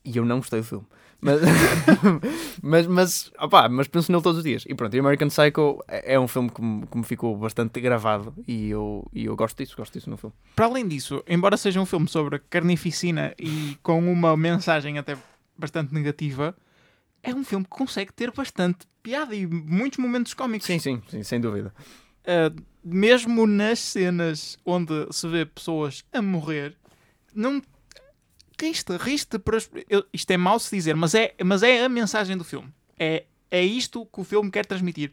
E 0.05 0.17
eu 0.17 0.25
não 0.25 0.39
gostei 0.39 0.61
do 0.61 0.67
filme. 0.67 0.87
Mas, 1.21 1.41
mas, 2.61 2.87
mas, 2.89 3.33
opá, 3.41 3.69
mas 3.69 3.87
penso 3.87 4.11
nele 4.11 4.25
todos 4.25 4.39
os 4.39 4.45
dias. 4.45 4.65
E 4.67 4.75
pronto, 4.75 4.95
e 4.95 4.99
American 4.99 5.29
Psycho 5.29 5.79
é 5.87 6.15
é 6.15 6.21
um 6.21 6.27
filme 6.27 6.51
que 6.51 6.61
me, 6.61 6.87
que 6.87 6.99
me 6.99 7.05
ficou 7.05 7.37
bastante 7.37 7.81
gravado. 7.81 8.35
E 8.47 8.71
eu, 8.71 9.09
e 9.13 9.27
eu 9.27 9.37
gosto 9.37 9.57
disso, 9.57 9.77
gosto 9.77 9.93
disso 9.93 10.11
no 10.11 10.17
filme. 10.17 10.35
Para 10.57 10.67
além 10.67 10.87
disso, 10.89 11.23
embora 11.29 11.57
seja 11.57 11.81
um 11.81 11.87
filme 11.87 12.09
sobre 12.09 12.41
carnificina 12.41 13.33
e 13.39 13.79
com 13.83 14.01
uma 14.13 14.37
mensagem 14.37 14.99
até 14.99 15.17
bastante 15.57 15.95
negativa, 15.95 16.57
é 17.23 17.33
um 17.33 17.45
filme 17.45 17.65
que 17.65 17.71
consegue 17.71 18.13
ter 18.13 18.33
bastante 18.33 18.81
piada 19.01 19.35
e 19.35 19.47
muitos 19.47 19.99
momentos 19.99 20.35
cómicos. 20.35 20.67
sim, 20.67 20.81
sim, 20.81 21.01
sim 21.09 21.23
sem 21.23 21.41
dúvida. 21.41 21.73
Uh, 22.23 22.63
mesmo 22.85 23.47
nas 23.47 23.79
cenas 23.79 24.59
onde 24.65 25.07
se 25.11 25.29
vê 25.29 25.45
pessoas 25.45 26.05
a 26.13 26.21
morrer, 26.21 26.77
não 27.35 27.63
riste, 28.61 28.97
riste 28.97 29.39
para 29.39 29.59
eu- 29.89 30.05
isto 30.13 30.31
é 30.31 30.37
mau 30.37 30.59
se 30.59 30.75
dizer, 30.75 30.95
mas 30.95 31.15
é, 31.15 31.35
mas 31.45 31.63
é 31.63 31.85
a 31.85 31.89
mensagem 31.89 32.37
do 32.37 32.45
filme. 32.45 32.73
É, 32.99 33.25
é 33.51 33.63
isto 33.65 34.07
que 34.07 34.21
o 34.21 34.25
filme 34.25 34.51
quer 34.51 34.65
transmitir. 34.67 35.13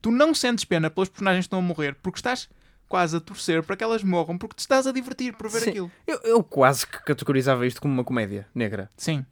Tu 0.00 0.10
não 0.10 0.34
sentes 0.34 0.64
pena 0.64 0.90
pelas 0.90 1.08
personagens 1.08 1.44
que 1.44 1.46
estão 1.46 1.58
a 1.58 1.62
morrer 1.62 1.94
porque 2.02 2.18
estás 2.18 2.48
quase 2.88 3.16
a 3.16 3.20
torcer 3.20 3.62
para 3.62 3.76
que 3.76 3.82
elas 3.82 4.04
morram 4.04 4.36
porque 4.38 4.54
te 4.56 4.60
estás 4.60 4.86
a 4.86 4.92
divertir 4.92 5.34
por 5.34 5.48
ver 5.50 5.60
Sim. 5.62 5.70
aquilo. 5.70 5.92
Eu, 6.06 6.20
eu 6.22 6.44
quase 6.44 6.86
que 6.86 7.02
categorizava 7.02 7.66
isto 7.66 7.80
como 7.80 7.92
uma 7.94 8.04
comédia 8.04 8.46
negra. 8.54 8.90
Sim. 8.96 9.24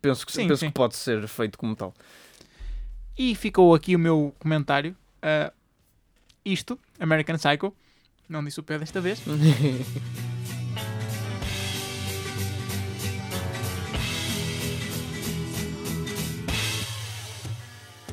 Penso 0.00 0.24
que, 0.26 0.32
Sim, 0.32 0.46
penso 0.46 0.60
sim. 0.60 0.66
que 0.68 0.74
pode 0.74 0.94
ser 0.94 1.26
feito 1.26 1.58
como 1.58 1.74
tal. 1.74 1.94
E 3.18 3.34
ficou 3.34 3.74
aqui 3.74 3.96
o 3.96 3.98
meu 3.98 4.34
comentário. 4.38 4.94
Uh, 5.22 5.52
isto, 6.44 6.78
American 7.00 7.36
Psycho. 7.36 7.74
Não 8.28 8.44
disse 8.44 8.60
o 8.60 8.62
pé 8.62 8.78
desta 8.78 9.00
vez. 9.00 9.20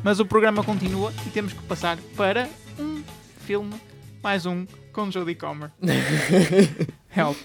Mas 0.04 0.20
o 0.20 0.26
programa 0.26 0.64
continua 0.64 1.14
e 1.26 1.30
temos 1.30 1.54
que 1.54 1.62
passar 1.64 1.98
para 2.16 2.50
um 2.80 3.04
filme, 3.46 3.74
mais 4.24 4.46
um, 4.46 4.66
com 4.92 5.12
Jodie 5.12 5.36
Comer. 5.36 5.72
Help. 7.16 7.38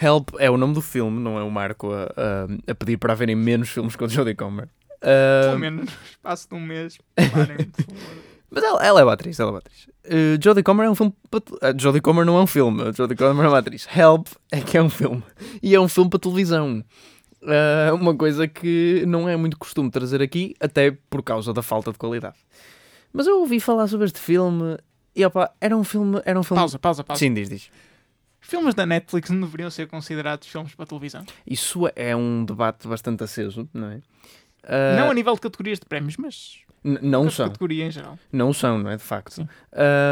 Help 0.00 0.28
é 0.38 0.50
o 0.50 0.56
nome 0.56 0.74
do 0.74 0.80
filme, 0.80 1.20
não 1.20 1.38
é 1.38 1.42
o 1.42 1.50
Marco 1.50 1.92
a, 1.92 2.04
a, 2.04 2.70
a 2.72 2.74
pedir 2.74 2.96
para 2.96 3.14
verem 3.14 3.36
menos 3.36 3.68
filmes 3.68 3.94
com 3.94 4.08
Jodie 4.08 4.34
Comer. 4.34 4.68
Pelo 5.00 5.56
Uh, 5.56 5.58
menos 5.58 5.84
no 5.84 5.92
espaço 6.10 6.48
de 6.48 6.54
um 6.54 6.60
mês. 6.60 6.96
Parem, 7.14 7.70
mas 8.50 8.64
ela, 8.64 8.82
ela 8.86 9.00
é 9.00 9.04
uma 9.04 9.12
atriz, 9.12 9.38
ela 9.38 9.50
é 9.50 9.52
uma 9.52 9.58
atriz. 9.58 9.86
Uh, 10.06 10.42
Jodie 10.42 10.62
Comer 10.62 10.84
é 10.86 10.90
um 10.90 10.94
filme. 10.94 11.12
uh, 11.30 11.78
Jodie 11.78 12.00
Comer 12.00 12.24
não 12.24 12.38
é 12.38 12.40
um 12.40 12.46
filme, 12.46 12.90
Jodie 12.96 13.14
Comer 13.14 13.44
é 13.44 13.48
uma 13.48 13.58
atriz. 13.58 13.86
Help 13.94 14.28
é 14.50 14.62
que 14.62 14.78
é 14.78 14.82
um 14.82 14.88
filme. 14.88 15.22
E 15.62 15.74
é 15.74 15.80
um 15.80 15.88
filme 15.88 16.08
para 16.08 16.18
televisão. 16.20 16.82
Uh, 17.44 17.94
uma 17.94 18.16
coisa 18.16 18.48
que 18.48 19.04
não 19.06 19.28
é 19.28 19.36
muito 19.36 19.58
costume 19.58 19.90
trazer 19.90 20.22
aqui, 20.22 20.54
até 20.58 20.96
por 21.10 21.22
causa 21.22 21.52
da 21.52 21.62
falta 21.62 21.92
de 21.92 21.98
qualidade. 21.98 22.36
Mas 23.12 23.26
eu 23.26 23.40
ouvi 23.40 23.60
falar 23.60 23.86
sobre 23.86 24.06
este 24.06 24.18
filme 24.18 24.78
e 25.14 25.24
opa, 25.24 25.52
era 25.60 25.76
um 25.76 25.84
filme. 25.84 26.20
Era 26.24 26.38
um 26.38 26.42
filme. 26.42 26.58
Pausa, 26.58 26.78
pausa, 26.78 27.04
pausa. 27.04 27.20
Sim, 27.20 27.34
diz, 27.34 27.48
diz. 27.48 27.70
Filmes 28.40 28.74
da 28.74 28.84
Netflix 28.84 29.30
não 29.30 29.42
deveriam 29.42 29.70
ser 29.70 29.86
considerados 29.86 30.48
filmes 30.48 30.74
para 30.74 30.84
televisão. 30.84 31.24
Isso 31.46 31.88
é 31.94 32.14
um 32.14 32.44
debate 32.44 32.86
bastante 32.86 33.24
aceso, 33.24 33.68
não 33.72 33.88
é? 33.88 33.96
Uh, 34.64 34.96
Não 34.98 35.10
a 35.10 35.14
nível 35.14 35.34
de 35.34 35.40
categorias 35.40 35.78
de 35.78 35.86
prémios, 35.86 36.16
mas 36.16 36.58
não 36.84 37.30
são. 37.30 37.46
categoria 37.46 37.86
em 37.86 37.90
geral. 37.90 38.18
Não 38.30 38.52
são, 38.52 38.78
não 38.78 38.90
é? 38.90 38.96
De 38.96 39.02
facto. 39.02 39.48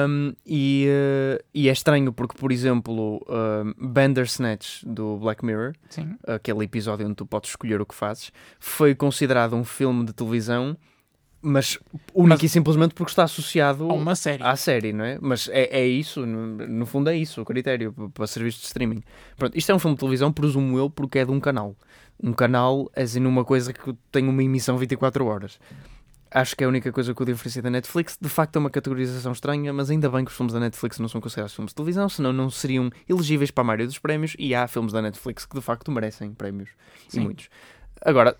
Um, 0.09 0.33
e, 0.47 0.87
uh, 0.89 1.45
e 1.53 1.69
é 1.69 1.73
estranho 1.73 2.13
porque, 2.13 2.37
por 2.37 2.51
exemplo, 2.51 3.21
um, 3.29 3.75
Bandersnatch 3.89 4.83
do 4.87 5.19
Black 5.19 5.45
Mirror, 5.45 5.75
Sim. 5.91 6.17
aquele 6.27 6.65
episódio 6.65 7.07
onde 7.07 7.15
tu 7.17 7.27
podes 7.27 7.51
escolher 7.51 7.81
o 7.81 7.87
que 7.87 7.95
fazes, 7.95 8.33
foi 8.59 8.95
considerado 8.95 9.55
um 9.55 9.65
filme 9.65 10.05
de 10.07 10.13
televisão, 10.13 10.77
mas 11.45 11.77
único 12.15 12.29
Mas- 12.37 12.43
e 12.45 12.49
simplesmente 12.49 12.95
porque 12.95 13.11
está 13.11 13.25
associado 13.25 13.87
Ou 13.89 13.97
uma 13.99 14.15
série. 14.15 14.43
à 14.43 14.55
série, 14.57 14.93
não 14.93 15.05
é? 15.05 15.19
Mas 15.21 15.49
é, 15.53 15.81
é 15.81 15.87
isso, 15.87 16.25
no, 16.25 16.47
no 16.69 16.87
fundo 16.87 17.11
é 17.11 17.17
isso 17.17 17.43
o 17.43 17.45
critério 17.45 17.93
para 18.15 18.27
serviços 18.27 18.61
de 18.61 18.67
streaming. 18.69 19.03
Pronto, 19.37 19.59
isto 19.59 19.71
é 19.71 19.75
um 19.75 19.79
filme 19.79 19.97
de 19.97 20.01
televisão, 20.01 20.33
presumo 20.33 20.79
eu, 20.79 20.89
porque 20.89 21.19
é 21.19 21.25
de 21.25 21.31
um 21.33 21.41
canal. 21.41 21.77
Um 22.23 22.33
canal, 22.33 22.89
assim, 22.95 23.25
uma 23.27 23.45
coisa 23.45 23.73
que 23.73 23.93
tem 24.13 24.29
uma 24.29 24.43
emissão 24.43 24.79
24 24.79 25.27
horas. 25.27 25.59
Acho 26.35 26.57
que 26.57 26.64
é 26.64 26.66
a 26.66 26.68
única 26.68 26.90
coisa 26.90 27.14
que 27.14 27.23
o 27.23 27.27
diferencia 27.27 27.61
da 27.61 27.68
Netflix. 27.68 28.16
De 28.21 28.29
facto, 28.29 28.57
é 28.57 28.59
uma 28.59 28.71
categorização 28.71 29.33
estranha, 29.33 29.73
mas 29.73 29.90
ainda 29.90 30.09
bem 30.09 30.25
que 30.25 30.31
os 30.31 30.37
filmes 30.37 30.55
da 30.55 30.61
Netflix 30.61 30.99
não 30.99 31.09
são 31.09 31.21
considerados 31.21 31.55
filmes 31.55 31.73
de 31.73 31.75
televisão, 31.75 32.09
senão 32.09 32.33
não 32.33 32.49
seriam 32.49 32.90
elegíveis 33.09 33.51
para 33.51 33.62
a 33.62 33.66
maioria 33.66 33.87
dos 33.87 33.99
prémios. 33.99 34.35
E 34.38 34.55
há 34.55 34.66
filmes 34.66 34.92
da 34.92 35.03
Netflix 35.03 35.45
que 35.45 35.55
de 35.55 35.61
facto 35.61 35.90
merecem 35.90 36.33
prémios. 36.33 36.71
E 37.09 37.12
Sim. 37.12 37.21
muitos. 37.21 37.49
Agora, 38.01 38.37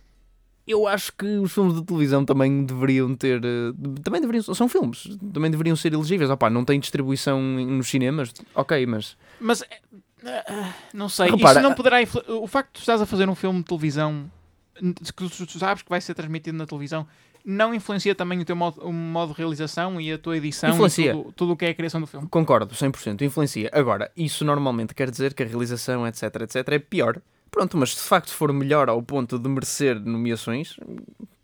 eu 0.67 0.87
acho 0.87 1.13
que 1.13 1.27
os 1.39 1.53
filmes 1.53 1.75
de 1.75 1.85
televisão 1.85 2.25
também 2.25 2.65
deveriam 2.65 3.15
ter. 3.15 3.43
eh, 3.45 3.73
Também 4.03 4.21
deveriam. 4.21 4.43
São 4.55 4.69
filmes. 4.69 5.09
Também 5.33 5.51
deveriam 5.51 5.77
ser 5.77 5.93
elegíveis. 5.93 6.31
Opá, 6.31 6.49
não 6.49 6.65
tem 6.65 6.81
distribuição 6.81 7.43
nos 7.43 7.89
cinemas. 7.89 8.33
Ok, 8.55 8.87
mas. 8.87 9.17
Mas 9.41 9.63
eh, 9.63 10.45
ah, 10.49 10.73
não 10.95 11.09
sei, 11.09 11.31
Repara, 11.31 11.61
isso 11.61 11.69
não 11.69 11.75
poderá 11.75 11.97
o 12.29 12.47
facto 12.47 12.69
de 12.69 12.73
tu 12.75 12.81
estás 12.81 13.01
a 13.03 13.07
fazer 13.07 13.29
um 13.29 13.35
filme 13.35 13.59
de 13.59 13.65
televisão 13.65 14.31
que 14.75 15.29
tu 15.47 15.59
sabes 15.59 15.83
que 15.83 15.91
vai 15.91 16.01
ser 16.01 16.15
transmitido 16.15 16.57
na 16.57 16.67
televisão 16.67 17.07
não 17.45 17.75
influencia 17.75 18.15
também 18.15 18.41
o 18.41 18.45
teu 18.45 18.57
modo, 18.57 18.81
o 18.83 18.93
modo 18.93 19.33
de 19.33 19.39
realização 19.39 20.01
e 20.01 20.13
a 20.13 20.19
tua 20.19 20.37
edição 20.37 20.71
Influencia. 20.71 21.15
e 21.15 21.33
tudo, 21.33 21.53
o 21.53 21.57
que 21.57 21.65
é 21.65 21.71
a 21.71 21.75
criação 21.75 22.01
do 22.01 22.07
filme. 22.07 22.29
Concordo, 22.29 22.75
100%. 22.75 23.23
Influencia. 23.23 23.71
Agora, 23.73 24.11
isso 24.17 24.45
normalmente 24.45 24.95
quer 24.95 25.11
dizer 25.11 25.35
que 25.35 25.43
a 25.43 25.47
realização, 25.47 26.07
etc, 26.07 26.23
etc, 26.43 26.69
é 26.69 26.79
pior. 26.79 27.21
Pronto, 27.51 27.77
mas 27.77 27.91
se 27.95 28.03
de 28.03 28.09
facto 28.09 28.33
for 28.33 28.53
melhor 28.53 28.89
ao 28.89 29.03
ponto 29.03 29.39
de 29.39 29.49
merecer 29.49 30.01
nomeações. 30.01 30.77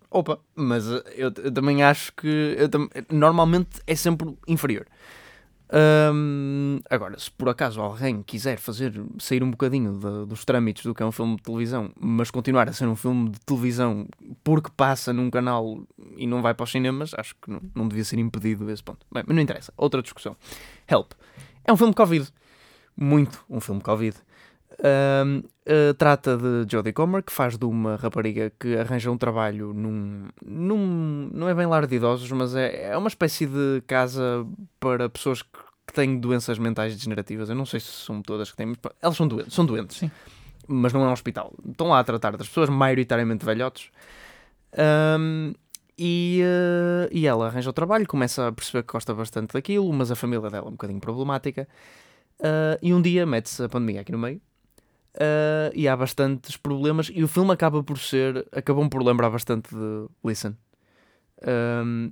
Opa, 0.09 0.39
mas 0.55 0.87
eu, 0.87 1.31
eu 1.37 1.51
também 1.51 1.83
acho 1.83 2.11
que 2.13 2.27
eu 2.57 2.67
normalmente 3.11 3.79
é 3.85 3.95
sempre 3.95 4.35
inferior. 4.47 4.87
Hum, 5.71 6.79
agora, 6.89 7.17
se 7.19 7.29
por 7.29 7.47
acaso 7.47 7.79
alguém 7.79 8.23
quiser 8.23 8.57
fazer 8.57 8.91
sair 9.19 9.43
um 9.43 9.51
bocadinho 9.51 9.93
de- 9.99 10.25
dos 10.25 10.43
trâmites 10.43 10.83
do 10.83 10.95
que 10.95 11.03
é 11.03 11.05
um 11.05 11.11
filme 11.11 11.35
de 11.35 11.43
televisão, 11.43 11.91
mas 11.99 12.31
continuar 12.31 12.67
a 12.67 12.73
ser 12.73 12.87
um 12.87 12.95
filme 12.95 13.29
de 13.29 13.39
televisão 13.41 14.07
porque 14.43 14.71
passa 14.75 15.13
num 15.13 15.29
canal 15.29 15.83
e 16.17 16.25
não 16.25 16.41
vai 16.41 16.55
para 16.55 16.63
os 16.63 16.71
cinemas, 16.71 17.13
acho 17.15 17.35
que 17.39 17.51
não, 17.51 17.61
não 17.75 17.87
devia 17.87 18.03
ser 18.03 18.17
impedido 18.17 18.69
esse 18.71 18.81
ponto. 18.83 19.05
Bem, 19.11 19.23
mas 19.27 19.35
não 19.35 19.43
interessa. 19.43 19.71
Outra 19.77 20.01
discussão. 20.01 20.35
Help. 20.87 21.11
É 21.63 21.71
um 21.71 21.77
filme 21.77 21.93
Covid. 21.93 22.27
Muito 22.97 23.45
um 23.49 23.59
filme 23.59 23.81
Covid. 23.81 24.17
Hum, 24.81 25.43
eh, 25.65 25.93
trata 25.93 26.37
de 26.37 26.65
Jodie 26.71 26.93
Comer, 26.93 27.23
que 27.23 27.31
faz 27.31 27.57
de 27.57 27.65
uma 27.65 27.95
rapariga 27.95 28.51
que 28.57 28.77
arranja 28.77 29.11
um 29.11 29.17
trabalho 29.17 29.73
num, 29.73 30.27
num. 30.43 31.29
Não 31.33 31.49
é 31.49 31.53
bem 31.53 31.65
lar 31.65 31.85
de 31.85 31.95
idosos, 31.95 32.31
mas 32.31 32.55
é, 32.55 32.91
é 32.91 32.97
uma 32.97 33.07
espécie 33.07 33.45
de 33.45 33.83
casa 33.87 34.45
para 34.79 35.09
pessoas 35.09 35.41
que, 35.41 35.59
que 35.87 35.93
têm 35.93 36.19
doenças 36.19 36.57
mentais 36.57 36.95
degenerativas. 36.95 37.49
Eu 37.49 37.55
não 37.55 37.65
sei 37.65 37.79
se 37.79 37.87
são 37.87 38.21
todas 38.21 38.51
que 38.51 38.57
têm, 38.57 38.73
elas 39.01 39.17
são 39.17 39.27
doentes. 39.27 39.53
São 39.53 39.65
doentes. 39.65 39.97
Sim. 39.97 40.11
Mas 40.67 40.93
não 40.93 41.03
é 41.03 41.07
um 41.07 41.13
hospital. 41.13 41.53
Estão 41.67 41.87
lá 41.87 41.99
a 41.99 42.03
tratar 42.03 42.37
das 42.37 42.47
pessoas, 42.47 42.69
maioritariamente 42.69 43.43
velhotes. 43.43 43.89
Hum, 45.17 45.53
e, 45.97 46.41
eh, 46.41 47.09
e 47.11 47.27
ela 47.27 47.47
arranja 47.47 47.69
o 47.69 47.73
trabalho, 47.73 48.07
começa 48.07 48.47
a 48.47 48.51
perceber 48.51 48.83
que 48.83 48.93
gosta 48.93 49.13
bastante 49.13 49.53
daquilo, 49.53 49.91
mas 49.91 50.09
a 50.09 50.15
família 50.15 50.49
dela 50.49 50.65
é 50.65 50.69
um 50.69 50.71
bocadinho 50.71 51.01
problemática. 51.01 51.67
Uh, 52.39 52.79
e 52.81 52.93
um 52.93 53.01
dia 53.01 53.25
mete-se 53.25 53.61
a 53.61 53.67
pandemia 53.67 53.99
aqui 53.99 54.13
no 54.13 54.17
meio. 54.17 54.39
Uh, 55.19 55.69
e 55.73 55.85
há 55.85 55.97
bastantes 55.97 56.55
problemas. 56.55 57.11
E 57.13 57.21
o 57.23 57.27
filme 57.27 57.51
acaba 57.51 57.83
por 57.83 57.99
ser. 57.99 58.47
Acabam 58.53 58.89
por 58.89 59.03
lembrar 59.03 59.29
bastante 59.29 59.75
de 59.75 60.07
Listen. 60.23 60.55
Um, 61.45 62.11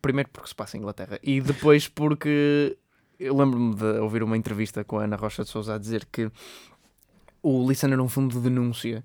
primeiro 0.00 0.30
porque 0.30 0.48
se 0.48 0.54
passa 0.54 0.76
em 0.76 0.80
Inglaterra. 0.80 1.18
E 1.22 1.40
depois 1.40 1.86
porque. 1.88 2.76
Eu 3.18 3.36
lembro-me 3.36 3.74
de 3.74 3.98
ouvir 4.00 4.22
uma 4.22 4.36
entrevista 4.36 4.84
com 4.84 4.98
a 4.98 5.04
Ana 5.04 5.16
Rocha 5.16 5.42
de 5.42 5.48
Souza 5.48 5.74
a 5.74 5.78
dizer 5.78 6.06
que 6.12 6.30
o 7.42 7.66
Listen 7.66 7.92
era 7.92 8.02
um 8.02 8.08
filme 8.08 8.30
de 8.30 8.40
denúncia. 8.40 9.04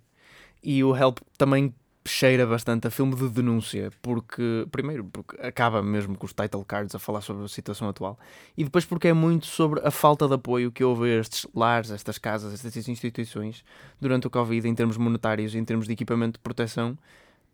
E 0.64 0.84
o 0.84 0.96
Help 0.96 1.20
também 1.38 1.74
cheira 2.04 2.48
bastante 2.48 2.88
a 2.88 2.92
filme 2.92 3.16
de 3.16 3.30
denúncia, 3.30 3.92
porque, 4.02 4.68
primeiro, 4.72 5.06
porque 5.06 5.40
acaba 5.46 5.84
mesmo 5.84 6.18
com 6.18 6.26
os 6.26 6.34
title 6.34 6.66
cards 6.66 6.96
a 6.96 7.00
falar 7.00 7.22
sobre 7.22 7.46
a 7.46 7.48
situação 7.48 7.88
atual, 7.88 8.18
e 8.58 8.64
depois 8.64 8.86
porque 8.86 9.08
é 9.08 9.14
muito 9.14 9.46
sobre 9.46 9.80
a 9.86 9.92
falta 9.92 10.28
de 10.28 10.34
apoio 10.34 10.72
que 10.72 10.84
houve 10.84 11.12
a 11.12 11.20
estes 11.20 11.46
lares, 11.54 11.92
estas 11.92 12.18
casas, 12.18 12.54
estas 12.54 12.88
instituições 12.88 13.64
durante 14.00 14.26
o 14.26 14.30
Covid, 14.30 14.68
em 14.68 14.74
termos 14.74 14.98
monetários 14.98 15.54
em 15.54 15.64
termos 15.64 15.86
de 15.86 15.94
equipamento 15.94 16.34
de 16.34 16.40
proteção, 16.40 16.98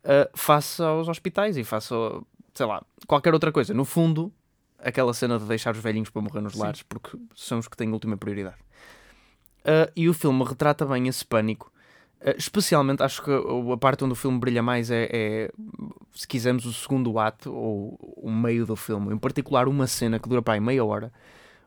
uh, 0.04 0.28
face 0.34 0.82
aos 0.82 1.08
hospitais 1.08 1.56
e 1.56 1.64
face, 1.64 1.92
a, 1.92 2.20
sei 2.54 2.66
lá, 2.66 2.82
qualquer 3.06 3.34
outra 3.34 3.52
coisa. 3.52 3.74
No 3.74 3.84
fundo, 3.84 4.32
aquela 4.78 5.12
cena 5.12 5.38
de 5.38 5.44
deixar 5.44 5.74
os 5.74 5.82
velhinhos 5.82 6.10
para 6.10 6.22
morrer 6.22 6.40
nos 6.40 6.54
Sim. 6.54 6.60
lares, 6.60 6.82
porque 6.82 7.18
são 7.34 7.58
os 7.58 7.68
que 7.68 7.76
têm 7.76 7.92
última 7.92 8.16
prioridade. 8.16 8.56
Uh, 9.60 9.90
e 9.94 10.08
o 10.08 10.14
filme 10.14 10.42
retrata 10.44 10.86
bem 10.86 11.08
esse 11.08 11.24
pânico. 11.24 11.70
Uh, 12.20 12.34
especialmente, 12.36 13.02
acho 13.02 13.22
que 13.22 13.30
a 13.30 13.76
parte 13.76 14.04
onde 14.04 14.12
o 14.12 14.16
filme 14.16 14.38
brilha 14.38 14.62
mais 14.62 14.90
é, 14.90 15.08
é, 15.12 15.52
se 16.12 16.26
quisermos, 16.26 16.64
o 16.64 16.72
segundo 16.72 17.16
ato 17.18 17.52
ou 17.52 17.96
o 18.16 18.30
meio 18.30 18.66
do 18.66 18.74
filme. 18.74 19.14
Em 19.14 19.18
particular, 19.18 19.68
uma 19.68 19.86
cena 19.86 20.18
que 20.18 20.28
dura 20.28 20.42
para 20.42 20.54
aí 20.54 20.60
meia 20.60 20.84
hora, 20.84 21.12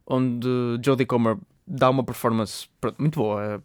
onde 0.05 0.47
Jodie 0.83 1.05
Comer 1.05 1.37
dá 1.65 1.89
uma 1.89 2.03
performance 2.03 2.67
muito 2.97 3.19
boa. 3.19 3.63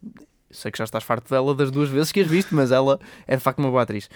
Sei 0.51 0.71
que 0.71 0.79
já 0.79 0.85
estás 0.85 1.03
farto 1.03 1.29
dela 1.29 1.55
das 1.55 1.71
duas 1.71 1.89
vezes 1.89 2.13
que 2.13 2.21
as 2.21 2.27
viste, 2.27 2.55
mas 2.55 2.71
ela 2.71 3.01
é 3.27 3.37
de 3.37 3.43
facto 3.43 3.59
uma 3.59 3.71
boa 3.71 3.83
atriz. 3.83 4.09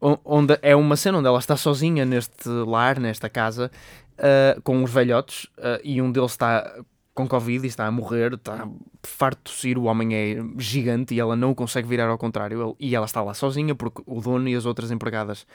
Onde 0.00 0.58
é 0.62 0.74
uma 0.74 0.96
cena 0.96 1.18
onde 1.18 1.28
ela 1.28 1.38
está 1.38 1.54
sozinha 1.56 2.06
neste 2.06 2.48
lar, 2.48 2.98
nesta 2.98 3.28
casa, 3.28 3.70
uh, 4.16 4.60
com 4.62 4.82
os 4.82 4.90
velhotes, 4.90 5.44
uh, 5.58 5.78
e 5.84 6.00
um 6.00 6.10
deles 6.10 6.30
está 6.30 6.82
com 7.14 7.26
Covid 7.28 7.64
e 7.64 7.68
está 7.68 7.86
a 7.86 7.90
morrer, 7.90 8.34
está 8.34 8.68
farto 9.02 9.38
de 9.38 9.44
tossir, 9.52 9.76
o 9.76 9.84
homem 9.84 10.14
é 10.14 10.36
gigante 10.58 11.14
e 11.14 11.20
ela 11.20 11.34
não 11.36 11.50
o 11.50 11.54
consegue 11.54 11.88
virar 11.88 12.08
ao 12.08 12.16
contrário, 12.16 12.76
e 12.78 12.94
ela 12.94 13.06
está 13.06 13.22
lá 13.22 13.34
sozinha 13.34 13.74
porque 13.74 14.02
o 14.06 14.20
dono 14.20 14.48
e 14.48 14.54
as 14.54 14.64
outras 14.64 14.90
empregadas 14.90 15.46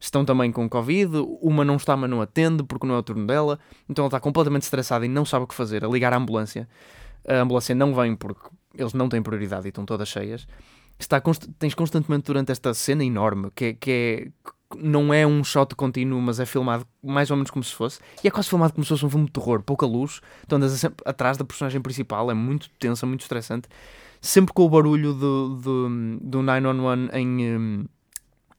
estão 0.00 0.24
também 0.24 0.50
com 0.50 0.68
Covid, 0.68 1.12
uma 1.40 1.64
não 1.64 1.76
está, 1.76 1.96
mas 1.96 2.10
não 2.10 2.20
atende 2.20 2.64
porque 2.64 2.86
não 2.86 2.94
é 2.96 2.98
o 2.98 3.02
turno 3.02 3.26
dela, 3.26 3.58
então 3.88 4.02
ela 4.02 4.08
está 4.08 4.18
completamente 4.18 4.62
estressada 4.62 5.04
e 5.06 5.08
não 5.08 5.24
sabe 5.24 5.44
o 5.44 5.46
que 5.46 5.54
fazer, 5.54 5.84
a 5.84 5.88
ligar 5.88 6.12
à 6.12 6.16
ambulância. 6.16 6.68
A 7.28 7.34
ambulância 7.36 7.72
não 7.74 7.94
vem 7.94 8.16
porque 8.16 8.48
eles 8.74 8.94
não 8.94 9.08
têm 9.08 9.22
prioridade 9.22 9.66
e 9.66 9.68
estão 9.68 9.84
todas 9.84 10.08
cheias. 10.08 10.46
Está 10.98 11.20
const- 11.20 11.48
tens 11.58 11.74
constantemente 11.74 12.24
durante 12.26 12.50
esta 12.50 12.74
cena 12.74 13.04
enorme, 13.04 13.50
que, 13.54 13.64
é- 13.66 13.72
que 13.74 13.90
é, 13.90 14.50
não 14.78 15.12
é 15.12 15.26
um 15.26 15.42
shot 15.44 15.74
contínuo, 15.74 16.20
mas 16.20 16.38
é 16.40 16.46
filmado 16.46 16.86
mais 17.02 17.30
ou 17.30 17.36
menos 17.36 17.50
como 17.50 17.62
se 17.64 17.74
fosse, 17.74 17.98
e 18.22 18.28
é 18.28 18.30
quase 18.30 18.48
filmado 18.48 18.72
como 18.72 18.84
se 18.84 18.88
fosse 18.90 19.04
um 19.04 19.10
filme 19.10 19.26
de 19.26 19.32
terror, 19.32 19.62
pouca 19.62 19.84
luz, 19.86 20.20
tu 20.48 20.54
andas 20.56 20.72
sempre 20.72 21.02
atrás 21.06 21.36
da 21.36 21.44
personagem 21.44 21.80
principal, 21.80 22.30
é 22.30 22.34
muito 22.34 22.68
tensa, 22.78 23.04
muito 23.06 23.20
estressante, 23.22 23.68
sempre 24.20 24.52
com 24.54 24.62
o 24.64 24.68
barulho 24.68 25.12
do, 25.14 25.48
do, 25.56 26.18
do 26.20 26.42
911 26.42 27.10
em, 27.16 27.56
hum, 27.56 27.84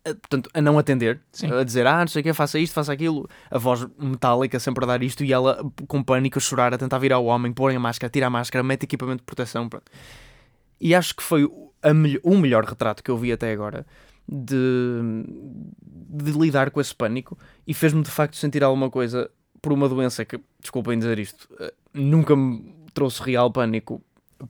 a- 0.06 0.10
portanto, 0.16 0.50
a 0.54 0.62
não 0.62 0.78
atender, 0.78 1.22
Sim. 1.32 1.52
a 1.52 1.64
dizer, 1.64 1.88
ah, 1.88 2.00
não 2.02 2.08
sei 2.08 2.20
o 2.20 2.24
que, 2.24 2.34
faça 2.34 2.60
isto, 2.60 2.74
faça 2.74 2.92
aquilo, 2.92 3.28
a 3.50 3.58
voz 3.58 3.88
metálica 3.98 4.60
sempre 4.60 4.84
a 4.84 4.88
dar 4.88 5.02
isto 5.04 5.24
e 5.24 5.32
ela 5.32 5.64
com 5.88 6.04
pânico 6.04 6.38
a 6.38 6.42
chorar, 6.42 6.74
a 6.74 6.78
tentar 6.78 6.98
virar 6.98 7.20
o 7.20 7.26
homem, 7.26 7.54
pôr 7.54 7.72
a 7.74 7.80
máscara, 7.80 8.10
tirar 8.12 8.28
a 8.28 8.30
máscara, 8.30 8.62
mete 8.64 8.84
equipamento 8.84 9.20
de 9.20 9.24
proteção, 9.26 9.70
pronto. 9.70 9.90
E 10.82 10.94
acho 10.94 11.16
que 11.16 11.24
foi 11.24 11.50
a 11.82 11.94
melhor- 11.94 12.20
o 12.24 12.38
melhor 12.38 12.66
retrato 12.66 13.02
que 13.02 13.10
eu 13.10 13.18
vi 13.18 13.32
até 13.32 13.52
agora 13.54 13.86
de, 14.28 15.26
de 15.82 16.32
lidar 16.32 16.72
com 16.72 16.80
esse 16.80 16.94
pânico 16.94 17.38
e 17.68 17.74
fez-me 17.74 18.02
de 18.02 18.10
facto 18.10 18.36
sentir 18.36 18.64
alguma 18.64 18.90
coisa 18.90 19.30
por 19.62 19.72
uma 19.72 19.88
doença 19.88 20.26
que, 20.26 20.40
desculpem 20.60 20.98
dizer 20.98 21.20
isto, 21.20 21.48
eh, 21.60 21.74
nunca 21.94 22.36
me 22.36 22.74
trouxe 22.94 23.22
real 23.24 23.52
pânico 23.52 24.02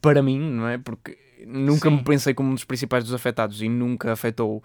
para 0.01 0.21
mim, 0.23 0.39
não 0.39 0.67
é? 0.67 0.77
Porque 0.77 1.17
nunca 1.45 1.89
Sim. 1.89 1.97
me 1.97 2.03
pensei 2.03 2.33
como 2.33 2.49
um 2.49 2.53
dos 2.55 2.63
principais 2.63 3.03
dos 3.03 3.13
afetados 3.13 3.61
e 3.61 3.69
nunca 3.69 4.11
afetou, 4.11 4.63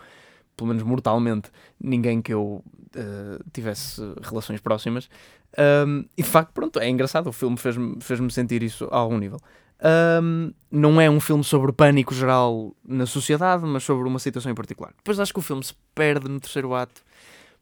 pelo 0.57 0.69
menos 0.69 0.83
mortalmente, 0.83 1.51
ninguém 1.79 2.23
que 2.23 2.33
eu 2.33 2.65
eh, 2.95 3.39
tivesse 3.53 4.01
relações 4.23 4.61
próximas. 4.61 5.09
Ahm, 5.57 6.05
e 6.17 6.23
de 6.23 6.29
facto, 6.29 6.53
pronto, 6.53 6.79
é 6.79 6.89
engraçado. 6.89 7.29
O 7.29 7.33
filme 7.33 7.57
fez-me 7.57 8.01
fez 8.01 8.21
sentir 8.33 8.63
isso 8.63 8.89
a 8.91 8.97
algum 8.97 9.19
nível. 9.19 9.39
Ahm, 9.81 10.51
não 10.71 11.01
é 11.01 11.09
um 11.09 11.21
filme 11.21 11.45
sobre 11.45 11.73
pânico 11.73 12.13
geral 12.15 12.75
na 12.85 13.07
sociedade, 13.07 13.65
mas 13.65 13.85
sobre 13.85 14.09
uma 14.09 14.19
situação 14.19 14.51
em 14.51 14.55
particular. 14.55 14.93
Depois 14.97 15.21
acho 15.21 15.33
que 15.33 15.39
o 15.39 15.43
filme 15.43 15.63
se 15.63 15.75
perde 15.95 16.29
no 16.29 16.41
terceiro 16.41 16.75
ato, 16.75 17.01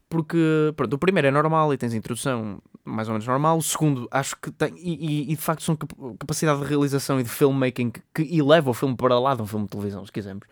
porque 0.09 0.39
pronto, 0.77 0.95
o 0.95 0.99
primeiro 0.99 1.29
é 1.29 1.31
normal 1.31 1.73
e 1.75 1.77
tens 1.79 1.93
a 1.93 1.97
introdução 1.97 2.59
mais 2.85 3.09
ou 3.09 3.13
menos 3.15 3.27
normal. 3.27 3.59
O 3.59 3.63
segundo, 3.63 4.09
acho 4.11 4.37
que 4.41 4.51
tem, 4.51 4.73
e, 4.79 4.95
e- 4.95 5.33
e 5.33 5.37
de 5.37 5.43
facto 5.43 5.63
são 5.63 5.77
cap- 5.77 5.95
capacidade 6.19 6.61
de 6.61 6.67
realização 6.67 7.21
e 7.21 7.23
de 7.23 7.29
filmmaking 7.29 7.93
que, 8.15 8.23
eleva 8.23 8.71
o 8.71 8.75
filme 8.75 8.97
para 8.97 9.19
lá 9.19 9.35
de 9.35 9.43
um 9.43 9.47
filme 9.47 9.65
de 9.67 9.71
televisão, 9.73 10.05
se 10.07 10.13
quisermos. 10.13 10.47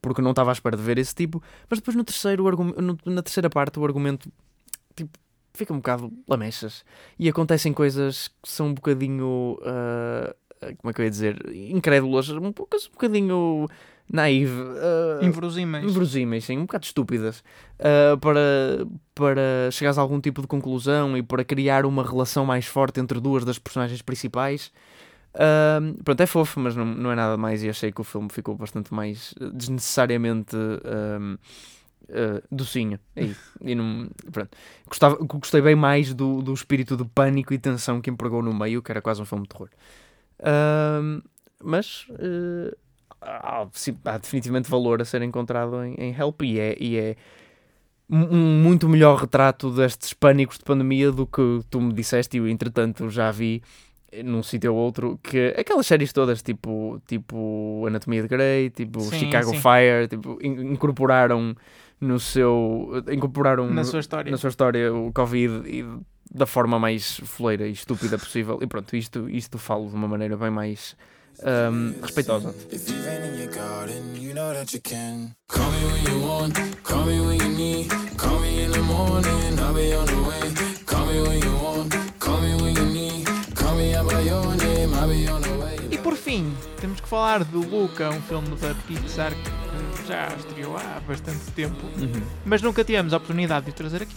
Porque 0.00 0.22
não 0.22 0.30
estava 0.30 0.50
à 0.50 0.54
espera 0.54 0.76
de 0.76 0.82
ver 0.82 0.98
esse 0.98 1.14
tipo. 1.14 1.42
Mas 1.68 1.78
depois 1.78 1.96
no 1.96 2.04
terceiro, 2.04 2.44
no- 2.80 2.98
na 3.04 3.22
terceira 3.22 3.50
parte, 3.50 3.78
o 3.78 3.84
argumento 3.84 4.32
tipo, 4.96 5.10
fica 5.54 5.72
um 5.72 5.76
bocado 5.76 6.12
lamechas. 6.28 6.84
E 7.18 7.28
acontecem 7.28 7.72
coisas 7.72 8.28
que 8.42 8.48
são 8.48 8.68
um 8.68 8.74
bocadinho. 8.74 9.58
ah, 9.64 10.34
como 10.78 10.90
é 10.90 10.92
que 10.92 11.00
eu 11.00 11.04
ia 11.04 11.10
dizer? 11.10 11.36
Incrédulas, 11.70 12.28
um, 12.30 12.52
pouco- 12.52 12.76
um 12.76 12.90
bocadinho 12.92 13.68
naive. 14.10 14.52
ah, 15.20 15.24
Inverosímeis. 15.24 15.84
inverosímeis, 15.84 16.44
sim, 16.44 16.58
um 16.58 16.62
bocado 16.62 16.84
estúpidas, 16.84 17.42
ah, 17.78 18.16
para, 18.20 18.86
para 19.14 19.70
chegares 19.70 19.98
a 19.98 20.00
algum 20.02 20.20
tipo 20.20 20.40
de 20.42 20.46
conclusão 20.46 21.16
e 21.16 21.22
para 21.22 21.44
criar 21.44 21.84
uma 21.86 22.02
relação 22.04 22.44
mais 22.44 22.66
forte 22.66 23.00
entre 23.00 23.20
duas 23.20 23.44
das 23.44 23.58
personagens 23.58 24.02
principais. 24.02 24.72
Ah, 25.34 25.80
pronto, 26.04 26.20
é 26.20 26.26
fofo, 26.26 26.60
mas 26.60 26.76
não, 26.76 26.84
não 26.84 27.10
é 27.10 27.14
nada 27.14 27.36
mais 27.38 27.62
e 27.62 27.68
achei 27.70 27.90
que 27.90 28.00
o 28.00 28.04
filme 28.04 28.28
ficou 28.30 28.54
bastante 28.54 28.92
mais 28.92 29.34
eh, 29.40 29.50
desnecessariamente 29.54 30.54
ah, 30.84 32.42
docinho. 32.50 32.98
É 33.16 33.24
isso. 33.24 33.40
E 33.64 33.74
não, 33.74 34.08
pronto. 34.30 34.50
Gostava, 34.88 35.16
gostei 35.22 35.60
bem 35.62 35.74
mais 35.76 36.12
do, 36.12 36.42
do 36.42 36.52
espírito 36.52 36.96
de 36.96 37.04
pânico 37.04 37.54
e 37.54 37.58
tensão 37.58 38.00
que 38.00 38.10
empregou 38.10 38.42
no 38.42 38.52
meio, 38.52 38.82
que 38.82 38.90
era 38.90 39.00
quase 39.00 39.22
um 39.22 39.24
filme 39.24 39.44
de 39.44 39.50
terror. 39.50 39.68
Mas 41.64 42.06
eh, 42.18 42.74
há, 43.20 43.66
há 44.04 44.18
definitivamente 44.18 44.68
valor 44.70 45.00
a 45.00 45.04
ser 45.04 45.22
encontrado 45.22 45.82
em, 45.84 45.94
em 45.94 46.14
Help 46.18 46.42
e 46.42 46.58
é, 46.58 46.76
e 46.80 46.96
é 46.96 47.16
um 48.10 48.60
muito 48.62 48.88
melhor 48.88 49.16
retrato 49.18 49.70
destes 49.70 50.12
pânicos 50.12 50.58
de 50.58 50.64
pandemia 50.64 51.10
do 51.10 51.26
que 51.26 51.60
tu 51.70 51.80
me 51.80 51.92
disseste 51.92 52.36
e 52.36 52.40
eu 52.40 52.48
entretanto 52.48 53.08
já 53.08 53.30
vi 53.30 53.62
num 54.24 54.42
sítio 54.42 54.74
ou 54.74 54.78
outro 54.78 55.18
que 55.22 55.54
aquelas 55.56 55.86
séries 55.86 56.12
todas 56.12 56.42
tipo, 56.42 57.00
tipo 57.06 57.84
Anatomia 57.86 58.20
de 58.22 58.28
Grey, 58.28 58.68
tipo 58.70 59.00
Sim, 59.00 59.18
Chicago 59.20 59.50
sim. 59.50 59.60
Fire, 59.60 60.08
tipo, 60.08 60.38
in- 60.42 60.72
incorporaram 60.72 61.56
no 61.98 62.18
seu 62.20 62.90
incorporaram 63.10 63.70
Na 63.70 63.84
sua 63.84 64.00
história. 64.00 64.30
na 64.30 64.36
sua 64.36 64.48
história 64.50 64.92
o 64.92 65.10
Covid 65.12 65.62
e 65.66 65.82
da 66.30 66.46
forma 66.46 66.78
mais 66.78 67.20
foleira 67.24 67.66
e 67.66 67.72
estúpida 67.72 68.18
possível. 68.18 68.58
E 68.62 68.66
pronto, 68.66 68.96
isto, 68.96 69.28
isto 69.28 69.58
falo 69.58 69.88
de 69.88 69.94
uma 69.94 70.08
maneira 70.08 70.36
bem 70.36 70.50
mais 70.50 70.96
ahm, 71.42 71.94
respeitosa. 72.02 72.54
If 72.70 72.88
you've 72.88 73.02
been 73.04 73.34
in 73.34 73.40
your 73.40 73.52
garden, 73.52 74.14
you 74.16 74.34
know 74.34 74.52
that 74.52 74.74
you 74.74 74.80
can. 74.82 75.34
Call 75.48 75.70
me 75.70 75.84
when 75.84 76.04
you 76.04 76.26
want, 76.26 76.82
call 76.82 77.04
me 77.04 77.20
when 77.20 77.40
you 77.40 77.48
need. 77.48 77.90
Call 78.16 78.40
me 78.40 78.64
in 78.64 78.70
the 78.70 78.82
morning, 78.82 79.58
I'll 79.58 79.74
be 79.74 79.94
on 79.94 80.06
the 80.06 80.20
way. 80.28 80.84
Call 80.86 81.06
me 81.06 81.20
when 81.22 81.40
you 81.42 81.56
want, 81.62 81.94
call 82.18 82.40
me 82.40 82.54
when 82.62 82.74
you 82.74 82.84
need. 82.86 83.26
Call 83.54 83.74
me 83.76 83.94
out 83.94 84.10
by 84.10 84.20
your 84.20 84.56
name, 84.56 84.94
I'll 84.94 85.08
be 85.08 85.28
on 85.28 85.42
the 85.42 85.50
way. 85.58 85.76
E 85.90 85.98
por 85.98 86.16
fim, 86.16 86.54
temos 86.80 87.00
que 87.00 87.08
falar 87.08 87.44
de 87.44 87.56
Luca, 87.56 88.10
um 88.10 88.22
filme 88.22 88.56
da 88.56 88.74
Pixar 88.86 89.32
que 89.32 90.08
já 90.08 90.28
estreou 90.36 90.76
há 90.76 91.00
bastante 91.00 91.50
tempo, 91.52 91.80
mas 92.44 92.62
nunca 92.62 92.84
tivemos 92.84 93.12
a 93.12 93.16
oportunidade 93.16 93.66
de 93.66 93.72
o 93.72 93.74
trazer 93.74 94.02
aqui. 94.02 94.16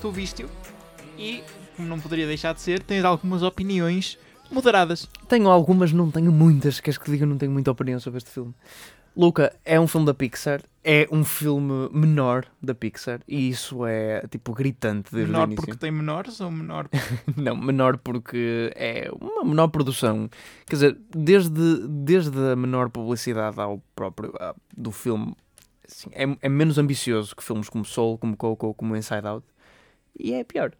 Tu 0.00 0.10
viste-o 0.10 0.48
e, 1.18 1.42
como 1.76 1.88
não 1.88 2.00
poderia 2.00 2.26
deixar 2.26 2.54
de 2.54 2.60
ser, 2.60 2.82
tens 2.82 3.04
algumas 3.04 3.42
opiniões 3.42 4.18
moderadas. 4.50 5.08
Tenho 5.28 5.48
algumas, 5.48 5.92
não 5.92 6.10
tenho 6.10 6.30
muitas. 6.32 6.80
Queres 6.80 6.98
que 6.98 7.10
diga? 7.10 7.26
Não 7.26 7.38
tenho 7.38 7.52
muita 7.52 7.70
opinião 7.70 7.98
sobre 8.00 8.18
este 8.18 8.30
filme. 8.30 8.54
Luca 9.16 9.54
é 9.64 9.78
um 9.78 9.86
filme 9.86 10.06
da 10.06 10.12
Pixar, 10.12 10.60
é 10.82 11.06
um 11.10 11.24
filme 11.24 11.88
menor 11.92 12.46
da 12.60 12.74
Pixar 12.74 13.20
e 13.28 13.48
isso 13.48 13.86
é 13.86 14.26
tipo 14.26 14.52
gritante 14.52 15.14
desde 15.14 15.30
menor 15.30 15.42
o 15.42 15.52
início. 15.52 15.64
porque 15.64 15.78
tem 15.78 15.92
menores 15.92 16.40
ou 16.40 16.50
menor 16.50 16.88
Não, 17.36 17.56
menor 17.56 17.96
porque 17.98 18.72
é 18.74 19.08
uma 19.20 19.44
menor 19.44 19.68
produção. 19.68 20.28
Quer 20.66 20.74
dizer, 20.74 20.98
desde, 21.10 21.86
desde 21.86 22.36
a 22.36 22.56
menor 22.56 22.90
publicidade 22.90 23.60
ao 23.60 23.80
próprio 23.94 24.32
do 24.76 24.90
filme, 24.90 25.32
assim, 25.88 26.10
é, 26.12 26.24
é 26.42 26.48
menos 26.48 26.76
ambicioso 26.76 27.36
que 27.36 27.44
filmes 27.44 27.68
como 27.68 27.84
Soul, 27.84 28.18
como 28.18 28.36
Coco, 28.36 28.74
como 28.74 28.96
Inside 28.96 29.28
Out. 29.28 29.46
E 30.18 30.34
é 30.34 30.42
pior. 30.42 30.72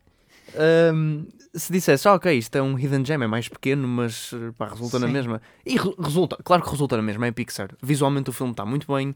Ahm, 0.57 1.25
se 1.55 1.73
dissesse, 1.73 2.07
ah, 2.09 2.15
ok, 2.15 2.33
isto 2.37 2.57
é 2.57 2.63
um 2.63 2.79
hidden 2.79 3.05
gem, 3.05 3.15
é 3.23 3.27
mais 3.27 3.49
pequeno, 3.49 3.87
mas 3.87 4.33
pá, 4.59 4.69
resulta 4.69 4.99
na 4.99 5.07
Sim. 5.07 5.13
mesma. 5.13 5.43
E 5.65 5.77
re- 5.77 5.95
resulta, 5.99 6.37
claro 6.43 6.63
que 6.63 6.71
resulta 6.71 6.97
na 6.97 7.03
mesma, 7.03 7.27
é 7.27 7.31
Pixar. 7.33 7.71
Visualmente 7.83 8.31
o 8.31 8.33
filme 8.33 8.53
está 8.53 8.65
muito 8.67 8.93
bem. 8.93 9.15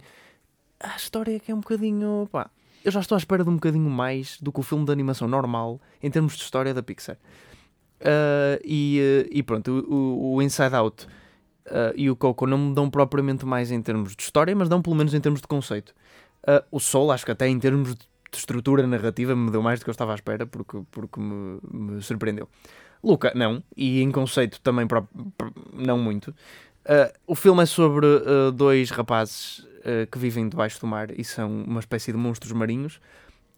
A 0.81 0.95
história 0.97 1.35
é 1.37 1.39
que 1.41 1.51
é 1.51 1.55
um 1.55 1.61
bocadinho, 1.61 2.29
pá, 2.31 2.49
eu 2.85 2.93
já 2.93 3.01
estou 3.01 3.17
à 3.17 3.19
espera 3.19 3.43
de 3.43 3.51
um 3.51 3.55
bocadinho 3.55 3.91
mais 3.91 4.39
do 4.41 4.53
que 4.53 4.61
o 4.61 4.63
filme 4.63 4.85
de 4.85 4.93
animação 4.93 5.27
normal 5.27 5.81
em 6.03 6.11
termos 6.11 6.37
de 6.37 6.43
história 6.43 6.73
da 6.73 6.83
Pixar. 6.83 7.17
Ah, 8.01 8.59
e, 8.65 9.01
eh, 9.01 9.29
e 9.33 9.43
pronto, 9.43 9.71
o, 9.89 10.35
o- 10.37 10.43
Inside 10.43 10.75
Out 10.77 11.07
ah, 11.67 11.93
e 11.97 12.09
o 12.09 12.15
Coco 12.17 12.47
não 12.47 12.59
me 12.59 12.75
dão 12.75 12.89
propriamente 12.89 13.45
mais 13.45 13.71
em 13.73 13.83
termos 13.83 14.15
de 14.15 14.23
história, 14.23 14.55
mas 14.55 14.69
dão 14.69 14.81
pelo 14.81 14.95
menos 14.97 15.13
em 15.15 15.21
termos 15.21 15.41
de 15.41 15.47
conceito. 15.49 15.93
Ah, 16.47 16.65
o 16.71 16.79
Soul, 16.79 17.11
acho 17.11 17.25
que 17.25 17.33
até 17.33 17.49
em 17.49 17.59
termos 17.59 17.95
de 17.97 18.07
estrutura 18.37 18.87
narrativa 18.87 19.35
me 19.35 19.51
deu 19.51 19.63
mais 19.63 19.79
do 19.81 19.85
que 19.85 19.91
eu 19.91 19.93
estava 19.93 20.13
à 20.13 20.15
espera, 20.15 20.47
porque, 20.47 20.81
porque 20.91 21.21
me, 21.21 21.59
me 21.73 22.03
surpreendeu. 22.03 22.49
Luca, 23.03 23.33
não, 23.35 23.63
e 23.77 24.03
em 24.03 24.11
conceito 24.11 24.61
também 24.61 24.87
pró- 24.87 25.07
pró- 25.37 25.53
não 25.73 25.99
muito. 25.99 26.35
Ah, 26.85 27.13
o 27.27 27.35
filme 27.35 27.63
é 27.63 27.67
sobre 27.67 28.07
ah, 28.07 28.51
dois 28.51 28.91
rapazes 28.91 29.67
ah, 29.85 30.07
que 30.11 30.19
vivem 30.19 30.49
debaixo 30.49 30.81
do 30.81 30.87
mar 30.87 31.11
e 31.19 31.25
são 31.25 31.49
uma 31.63 31.81
espécie 31.81 32.13
de 32.13 32.19
monstros 32.19 32.53
marinhos. 32.53 33.01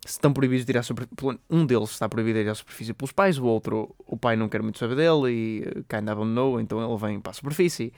Estão 0.06 0.33
proibidos 0.33 0.64
de 0.64 0.72
ir 0.72 0.78
à 0.78 0.83
superfície. 0.83 1.38
Um 1.48 1.66
deles 1.66 1.90
está 1.90 2.09
proibido 2.09 2.38
de 2.38 2.46
ir 2.46 2.48
à 2.48 2.54
superfície 2.54 2.94
pelos 2.94 3.12
pais, 3.12 3.38
o 3.38 3.44
outro, 3.44 3.94
o 4.06 4.16
pai 4.16 4.35
não 4.35 4.48
quer 4.48 4.62
muito 4.62 4.78
saber 4.78 4.96
dele 4.96 5.30
e 5.30 5.61
uh, 5.61 5.85
kind 5.88 6.02
of 6.04 6.12
abandonou, 6.12 6.59
então 6.59 6.83
ele 6.83 6.98
vem 6.98 7.20
para 7.20 7.30
a 7.30 7.35
superfície. 7.35 7.92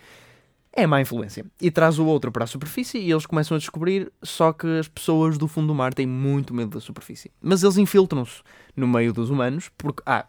É 0.75 0.87
má 0.87 1.01
influência. 1.01 1.45
E 1.61 1.71
traz 1.71 1.99
o 1.99 2.07
outro 2.07 2.33
para 2.33 2.45
a 2.45 2.47
superfície 2.47 2.99
e 2.99 3.11
eles 3.11 3.27
começam 3.27 3.55
a 3.55 3.59
descobrir, 3.59 4.11
só 4.23 4.53
que 4.53 4.67
as 4.79 4.89
pessoas 4.89 5.37
do 5.37 5.47
fundo 5.47 5.67
do 5.67 5.75
mar 5.75 5.93
têm 5.93 6.07
muito 6.07 6.55
medo 6.55 6.71
da 6.71 6.81
superfície. 6.81 7.31
Mas 7.43 7.63
eles 7.63 7.77
infiltram-se 7.77 8.43
no 8.75 8.89
meio 8.89 9.13
dos 9.13 9.29
humanos, 9.29 9.71
porque, 9.77 10.03
ah, 10.07 10.25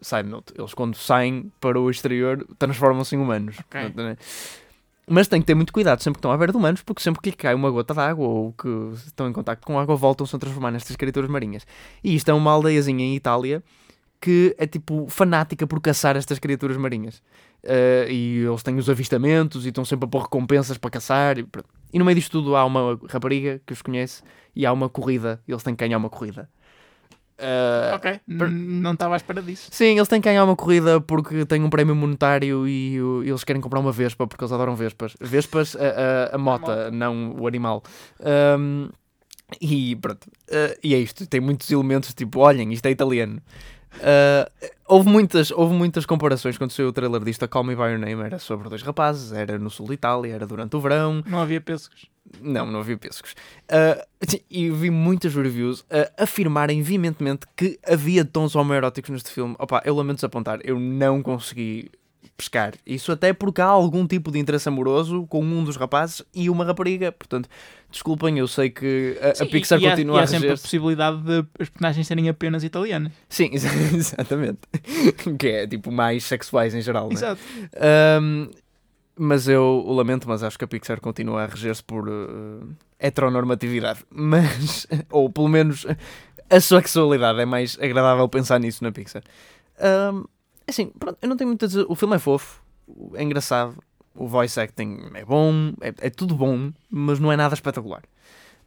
side 0.00 0.28
note, 0.28 0.54
eles 0.56 0.72
quando 0.72 0.96
saem 0.96 1.52
para 1.60 1.80
o 1.80 1.90
exterior 1.90 2.46
transformam-se 2.58 3.16
em 3.16 3.18
humanos. 3.18 3.56
Ok. 3.58 3.80
Portanto, 3.80 3.96
né? 3.96 4.16
Mas 5.10 5.26
têm 5.26 5.40
que 5.40 5.46
ter 5.46 5.54
muito 5.54 5.72
cuidado 5.72 6.02
sempre 6.02 6.16
que 6.16 6.18
estão 6.18 6.30
à 6.30 6.36
beira 6.36 6.52
de 6.52 6.58
humanos, 6.58 6.82
porque 6.82 7.02
sempre 7.02 7.20
que 7.20 7.30
lhe 7.30 7.36
cai 7.36 7.54
uma 7.54 7.70
gota 7.70 7.94
de 7.94 8.00
água 8.00 8.28
ou 8.28 8.52
que 8.52 8.68
estão 9.06 9.28
em 9.28 9.32
contacto 9.32 9.66
com 9.66 9.78
água, 9.78 9.96
voltam-se 9.96 10.36
a 10.36 10.38
transformar 10.38 10.70
nestas 10.70 10.94
criaturas 10.96 11.30
marinhas. 11.30 11.66
E 12.04 12.14
isto 12.14 12.28
é 12.28 12.34
uma 12.34 12.52
aldeiazinha 12.52 13.04
em 13.04 13.16
Itália 13.16 13.62
que 14.20 14.54
é 14.58 14.66
tipo 14.66 15.06
fanática 15.08 15.66
por 15.66 15.80
caçar 15.80 16.16
estas 16.16 16.38
criaturas 16.38 16.76
marinhas. 16.76 17.22
Eh, 17.62 18.06
e 18.10 18.38
eles 18.44 18.62
têm 18.62 18.76
os 18.76 18.88
avistamentos 18.88 19.64
e 19.66 19.68
estão 19.68 19.84
sempre 19.84 20.06
a 20.06 20.08
pôr 20.08 20.22
recompensas 20.22 20.78
para 20.78 20.90
caçar. 20.90 21.38
E. 21.38 21.46
E 21.92 21.98
no 21.98 22.04
meio 22.04 22.14
disto 22.16 22.32
tudo 22.32 22.54
há 22.54 22.64
uma 22.64 22.98
rapariga 23.08 23.60
que 23.66 23.72
os 23.72 23.82
conhece 23.82 24.22
e 24.54 24.64
há 24.66 24.72
uma 24.72 24.88
corrida. 24.88 25.40
E 25.48 25.52
eles 25.52 25.62
têm 25.62 25.74
que 25.74 25.84
ganhar 25.84 25.96
uma 25.98 26.10
corrida. 26.10 26.48
Eh, 27.40 27.92
Ok, 27.94 28.20
n- 28.26 28.48
não 28.80 28.92
estava 28.94 29.14
à 29.14 29.16
espera 29.16 29.40
disso. 29.40 29.68
Sim, 29.70 29.96
eles 29.96 30.08
têm 30.08 30.20
que 30.20 30.28
ganhar 30.28 30.44
uma 30.44 30.56
corrida 30.56 31.00
porque 31.00 31.44
têm 31.46 31.62
um 31.62 31.70
prémio 31.70 31.94
monetário 31.94 32.66
e 32.66 33.00
o- 33.00 33.22
eles 33.22 33.44
querem 33.44 33.62
comprar 33.62 33.78
uma 33.80 33.92
Vespa 33.92 34.26
porque 34.26 34.42
eles 34.42 34.52
adoram 34.52 34.74
Vespas. 34.74 35.14
Vespas, 35.20 35.76
a, 35.76 36.32
a, 36.32 36.34
a 36.34 36.38
mota, 36.38 36.66
mota. 36.66 36.90
não 36.90 37.36
o 37.38 37.46
animal. 37.46 37.82
Ahm, 38.20 38.88
e 39.60 39.94
pronto. 39.96 40.26
Ah, 40.50 40.76
e 40.82 40.94
é 40.94 40.98
isto. 40.98 41.26
Tem 41.26 41.40
muitos 41.40 41.70
elementos 41.70 42.12
tipo, 42.12 42.40
olhem, 42.40 42.72
isto 42.72 42.86
é 42.86 42.90
italiano. 42.90 43.40
Ah, 44.02 44.50
houve, 44.86 45.08
muitas, 45.08 45.50
houve 45.50 45.74
muitas 45.74 46.06
comparações 46.06 46.56
quando 46.58 46.70
saiu 46.70 46.88
o 46.88 46.92
trailer 46.92 47.22
disto. 47.22 47.44
A 47.44 47.48
Call 47.48 47.64
Me 47.64 47.74
By 47.74 47.82
Your 47.82 47.98
Name 47.98 48.22
era 48.22 48.38
sobre 48.38 48.68
dois 48.68 48.82
rapazes, 48.82 49.32
era 49.32 49.58
no 49.58 49.70
sul 49.70 49.86
de 49.86 49.94
Itália, 49.94 50.34
era 50.34 50.46
durante 50.46 50.76
o 50.76 50.80
verão. 50.80 51.22
Não 51.26 51.40
havia 51.40 51.60
pêssegos. 51.60 52.06
Não, 52.42 52.66
não 52.66 52.82
vi 52.82 52.96
Pêssegos. 52.96 53.34
Sim, 54.26 54.40
e 54.50 54.70
vi 54.70 54.90
muitas 54.90 55.34
reviews 55.34 55.84
a 55.90 56.24
afirmarem 56.24 56.82
veementemente 56.82 57.46
que 57.56 57.78
havia 57.86 58.22
tons 58.24 58.54
homoeróticos 58.54 59.10
neste 59.10 59.30
filme. 59.30 59.56
Opa, 59.58 59.80
eu 59.84 59.94
lamento 59.94 60.16
desapontar, 60.16 60.58
eu 60.62 60.78
não 60.78 61.22
consegui 61.22 61.90
pescar. 62.38 62.72
Isso 62.86 63.10
até 63.10 63.32
porque 63.32 63.60
há 63.60 63.66
algum 63.66 64.06
tipo 64.06 64.30
de 64.30 64.38
interesse 64.38 64.68
amoroso 64.68 65.26
com 65.26 65.42
um 65.44 65.64
dos 65.64 65.76
rapazes 65.76 66.22
e 66.32 66.48
uma 66.48 66.64
rapariga. 66.64 67.10
Portanto, 67.10 67.48
desculpem, 67.90 68.38
eu 68.38 68.46
sei 68.46 68.70
que 68.70 69.18
a, 69.20 69.30
a 69.30 69.34
Sim, 69.34 69.46
Pixar 69.46 69.80
e, 69.80 69.82
e 69.82 69.86
há- 69.86 69.90
continua 69.90 70.16
e 70.16 70.20
há 70.20 70.22
a 70.22 70.26
sempre 70.28 70.48
a 70.50 70.52
possibilidade 70.52 71.20
de 71.22 71.44
as 71.58 71.68
personagens 71.68 72.06
serem 72.06 72.28
apenas 72.28 72.62
italianas. 72.62 73.12
Sim, 73.28 73.50
ex- 73.52 73.64
exatamente. 73.92 74.60
que 75.38 75.48
é 75.48 75.66
tipo 75.66 75.90
mais 75.90 76.22
sexuais 76.24 76.74
em 76.74 76.80
geral, 76.80 77.08
né? 77.08 77.14
Exato. 77.14 77.40
Ahm, 77.76 78.48
mas 79.20 79.48
eu 79.48 79.82
o 79.84 79.92
lamento, 79.92 80.28
mas 80.28 80.44
acho 80.44 80.56
que 80.56 80.64
a 80.64 80.68
Pixar 80.68 81.00
continua 81.00 81.42
a 81.42 81.46
reger-se 81.46 81.82
por 81.82 82.08
uh, 82.08 82.68
heteronormatividade. 83.00 84.04
Mas, 84.10 84.86
ou 85.10 85.28
pelo 85.28 85.48
menos 85.48 85.84
a 86.48 86.60
sexualidade, 86.60 87.40
é 87.40 87.44
mais 87.44 87.76
agradável 87.80 88.28
pensar 88.28 88.60
nisso 88.60 88.84
na 88.84 88.92
Pixar. 88.92 89.24
Ahm, 89.80 90.24
assim, 90.70 90.86
pronto, 90.98 91.18
eu 91.20 91.28
não 91.28 91.36
tenho 91.36 91.48
muito 91.48 91.64
a 91.64 91.68
dizer. 91.68 91.86
O 91.88 91.94
filme 91.94 92.16
é 92.16 92.18
fofo, 92.18 92.62
é 93.14 93.22
engraçado, 93.22 93.76
o 94.14 94.26
voice 94.26 94.58
acting 94.60 95.10
é 95.14 95.24
bom, 95.24 95.72
é, 95.80 95.94
é 95.98 96.10
tudo 96.10 96.34
bom, 96.34 96.72
mas 96.90 97.18
não 97.18 97.32
é 97.32 97.36
nada 97.36 97.54
espetacular. 97.54 98.02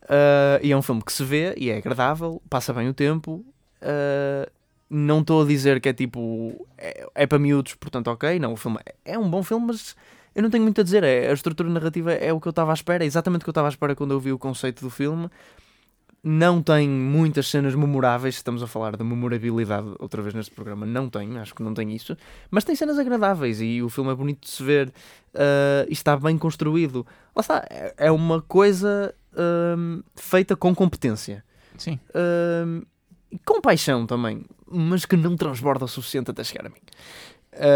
Ah, 0.07 0.59
e 0.61 0.71
é 0.71 0.77
um 0.77 0.81
filme 0.81 1.01
que 1.01 1.13
se 1.13 1.23
vê 1.23 1.53
e 1.57 1.69
é 1.69 1.77
agradável, 1.77 2.41
passa 2.49 2.73
bem 2.73 2.89
o 2.89 2.93
tempo. 2.93 3.45
Ah, 3.81 4.49
não 4.89 5.21
estou 5.21 5.43
a 5.43 5.45
dizer 5.45 5.79
que 5.79 5.87
é 5.89 5.93
tipo. 5.93 6.67
É, 6.77 7.07
é 7.15 7.27
para 7.27 7.39
miúdos, 7.39 7.75
portanto, 7.75 8.09
ok. 8.09 8.37
Não, 8.39 8.53
o 8.53 8.57
filme 8.57 8.77
é, 8.85 9.13
é 9.13 9.19
um 9.19 9.29
bom 9.29 9.41
filme, 9.41 9.67
mas 9.67 9.95
eu 10.35 10.43
não 10.43 10.49
tenho 10.49 10.63
muito 10.63 10.81
a 10.81 10.83
dizer. 10.83 11.03
É, 11.03 11.29
a 11.29 11.33
estrutura 11.33 11.69
narrativa 11.69 12.11
é 12.11 12.33
o 12.33 12.41
que 12.41 12.47
eu 12.47 12.51
estava 12.51 12.71
à 12.71 12.73
espera, 12.73 13.03
é 13.03 13.07
exatamente 13.07 13.41
o 13.41 13.45
que 13.45 13.49
eu 13.49 13.53
estava 13.53 13.67
à 13.67 13.69
espera 13.69 13.95
quando 13.95 14.11
eu 14.11 14.19
vi 14.19 14.33
o 14.33 14.37
conceito 14.37 14.81
do 14.81 14.89
filme. 14.89 15.29
Não 16.23 16.61
tem 16.61 16.87
muitas 16.87 17.47
cenas 17.47 17.73
memoráveis, 17.73 18.35
estamos 18.35 18.61
a 18.61 18.67
falar 18.67 18.95
de 18.95 19.03
memorabilidade 19.03 19.87
outra 19.97 20.21
vez 20.21 20.35
neste 20.35 20.51
programa. 20.53 20.85
Não 20.85 21.09
tem, 21.09 21.39
acho 21.39 21.55
que 21.55 21.63
não 21.63 21.73
tem 21.73 21.95
isso. 21.95 22.15
Mas 22.51 22.63
tem 22.63 22.75
cenas 22.75 22.99
agradáveis 22.99 23.59
e 23.59 23.81
o 23.81 23.89
filme 23.89 24.11
é 24.11 24.15
bonito 24.15 24.41
de 24.41 24.49
se 24.51 24.61
ver 24.63 24.93
ah, 25.33 25.83
e 25.89 25.93
está 25.93 26.15
bem 26.15 26.37
construído. 26.37 27.05
Lá 27.35 27.41
está, 27.41 27.65
é- 27.69 27.93
é 27.97 28.11
uma 28.11 28.39
coisa 28.39 29.15
ahm, 29.35 30.01
feita 30.15 30.55
com 30.55 30.75
competência. 30.75 31.43
Sim. 31.77 31.99
E 33.31 33.39
com 33.39 33.59
paixão 33.59 34.05
também, 34.05 34.45
mas 34.69 35.05
que 35.05 35.15
não 35.17 35.35
transborda 35.35 35.85
o 35.85 35.87
suficiente 35.87 36.29
até 36.29 36.43
chegar 36.43 36.67
a 36.67 36.69
mim. 36.69 36.81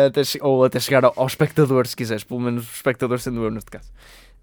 Até 0.07 0.21
ou 0.41 0.63
até 0.63 0.79
chegar 0.79 1.03
ao, 1.03 1.13
ao 1.15 1.25
espectador, 1.25 1.87
se 1.87 1.95
quiseres, 1.95 2.23
pelo 2.23 2.39
menos 2.41 2.67
o 2.69 2.71
espectador 2.75 3.19
sendo 3.19 3.43
eu 3.43 3.49
neste 3.49 3.71
caso. 3.71 3.91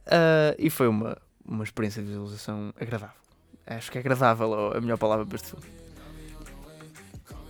Ah, 0.07 0.57
e 0.59 0.69
foi 0.71 0.89
uma, 0.89 1.17
uma 1.47 1.63
experiência 1.63 2.03
de 2.03 2.09
visualização 2.09 2.73
agradável. 2.81 3.22
Acho 3.67 3.91
que 3.91 3.99
é 3.99 4.01
agradável 4.01 4.73
a 4.73 4.81
melhor 4.81 4.99
palavra 4.99 5.25
para 5.25 5.37
este 5.37 5.49
filme. 5.49 5.67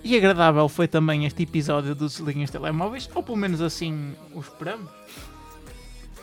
E 0.05 0.16
agradável 0.16 0.68
foi 0.68 0.88
também 0.88 1.27
este 1.27 1.44
episódio 1.44 1.94
dos 1.94 2.16
Desliguem 2.16 2.42
os 2.44 2.51
Telemóveis, 2.51 3.09
ou 3.14 3.22
pelo 3.22 3.37
menos 3.37 3.61
assim 3.61 4.14
o 4.35 4.40
esperamos. 4.40 4.90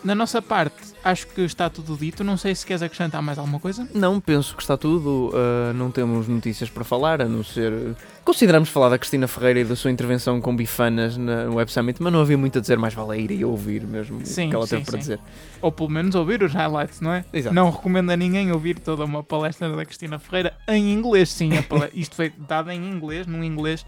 Na 0.02 0.14
nossa 0.14 0.40
parte, 0.40 0.76
acho 1.04 1.26
que 1.26 1.42
está 1.42 1.68
tudo 1.68 1.94
dito. 1.94 2.24
Não 2.24 2.36
sei 2.38 2.54
se 2.54 2.64
queres 2.64 2.80
acrescentar 2.82 3.20
mais 3.20 3.38
alguma 3.38 3.60
coisa. 3.60 3.86
Não, 3.94 4.18
penso 4.18 4.56
que 4.56 4.62
está 4.62 4.74
tudo. 4.76 5.30
ah, 5.34 5.72
não 5.74 5.90
temos 5.90 6.26
notícias 6.26 6.70
para 6.70 6.82
falar, 6.84 7.20
a 7.20 7.26
não 7.28 7.44
ser. 7.44 7.94
Consideramos 8.24 8.68
falar 8.70 8.88
da 8.88 8.98
Cristina 8.98 9.28
Ferreira 9.28 9.60
e 9.60 9.64
da 9.64 9.76
sua 9.76 9.90
intervenção 9.90 10.40
com 10.40 10.56
bifanas 10.56 11.16
na- 11.18 11.44
no 11.44 11.56
Web 11.56 11.70
Summit, 11.70 12.02
mas 12.02 12.12
não 12.12 12.20
havia 12.20 12.38
muito 12.38 12.56
a 12.58 12.60
dizer, 12.60 12.78
mais 12.78 12.94
vale 12.94 13.20
ir 13.20 13.30
e 13.30 13.44
ouvir 13.44 13.82
mesmo 13.82 14.24
Sim, 14.24 14.46
o 14.46 14.50
que 14.50 14.56
ela 14.56 14.66
sim, 14.66 14.76
teve 14.76 14.84
para 14.86 14.92
sim. 14.92 14.98
dizer. 14.98 15.20
Ou 15.60 15.70
pelo 15.72 15.90
menos 15.90 16.14
ouvir 16.14 16.42
os 16.42 16.52
highlights, 16.54 17.00
não 17.00 17.12
é? 17.12 17.24
Exato. 17.32 17.54
Não 17.54 17.70
recomendo 17.70 18.10
a 18.10 18.16
ninguém 18.16 18.50
ouvir 18.52 18.78
toda 18.78 19.04
uma 19.04 19.22
palestra 19.22 19.74
da 19.74 19.84
Cristina 19.84 20.18
Ferreira 20.18 20.54
em 20.68 20.92
inglês, 20.94 21.28
sim. 21.30 21.50
Isto 21.92 22.14
foi 22.16 22.32
dado 22.48 22.70
em 22.70 22.88
inglês, 22.90 23.26
num 23.26 23.42
inglês 23.44 23.84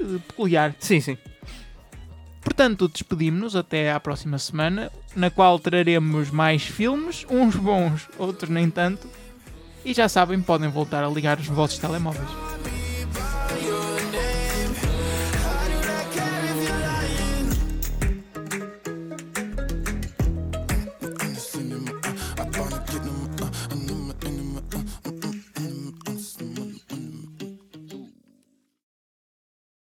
eh, 0.00 0.04
peculiar. 0.28 0.74
Sim, 0.78 1.00
sim. 1.00 1.16
Portanto, 2.46 2.86
despedimos-nos 2.86 3.56
até 3.56 3.90
à 3.90 3.98
próxima 3.98 4.38
semana, 4.38 4.92
na 5.16 5.30
qual 5.30 5.58
traremos 5.58 6.30
mais 6.30 6.62
filmes, 6.62 7.26
uns 7.28 7.56
bons, 7.56 8.08
outros 8.16 8.48
nem 8.48 8.70
tanto. 8.70 9.08
E 9.84 9.92
já 9.92 10.08
sabem, 10.08 10.40
podem 10.40 10.70
voltar 10.70 11.02
a 11.02 11.08
ligar 11.08 11.40
os 11.40 11.48
vossos 11.48 11.78
telemóveis. 11.78 12.30